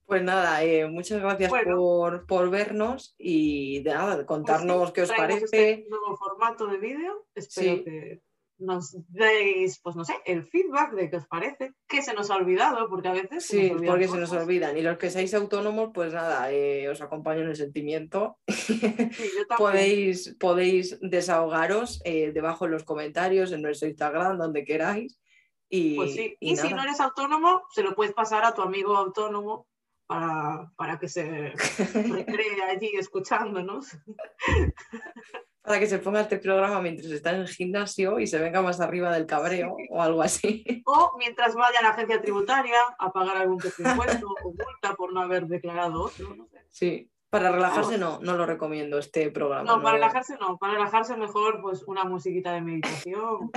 [0.06, 5.46] Pues nada, eh, muchas gracias por, vernos y de nada, pues contarnos qué os parece.
[5.46, 8.22] Este nuevo formato de vídeo, espero que
[8.62, 12.36] nos deis, pues no sé, el feedback de qué os parece, qué se nos ha
[12.36, 13.46] olvidado, porque a veces...
[13.46, 14.78] Sí, porque se nos olvidan.
[14.78, 18.38] Y los que seáis autónomos, pues nada, eh, os acompaño en el sentimiento.
[19.58, 25.20] podéis, podéis desahogaros eh, debajo en los comentarios, en nuestro Instagram, donde queráis.
[25.68, 26.36] Y, pues sí.
[26.40, 29.68] y, si no eres autónomo, se lo puedes pasar a tu amigo autónomo
[30.06, 31.24] para, para que se
[31.94, 33.98] recree allí escuchándonos.
[35.62, 38.80] para que se ponga este programa mientras está en el gimnasio y se venga más
[38.80, 40.84] arriba del cabreo o algo así.
[40.86, 45.22] O mientras vaya a la agencia tributaria a pagar algún impuesto o multa por no
[45.22, 46.36] haber declarado otro.
[46.36, 46.66] No sé.
[46.70, 49.64] Sí, para relajarse no, no lo recomiendo este programa.
[49.64, 53.52] No, para relajarse no, para relajarse mejor pues una musiquita de meditación.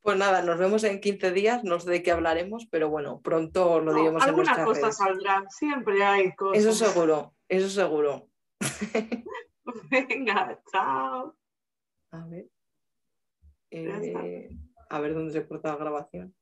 [0.00, 3.80] Pues nada, nos vemos en 15 días, no sé de qué hablaremos, pero bueno, pronto
[3.80, 6.64] lo diremos en nuestras Alguna cosa saldrá, siempre hay cosas.
[6.64, 8.28] Eso seguro, eso seguro.
[9.90, 11.36] Venga, chao.
[12.12, 12.48] A ver.
[13.70, 14.48] Eh,
[14.88, 16.34] a ver dónde se corta la grabación.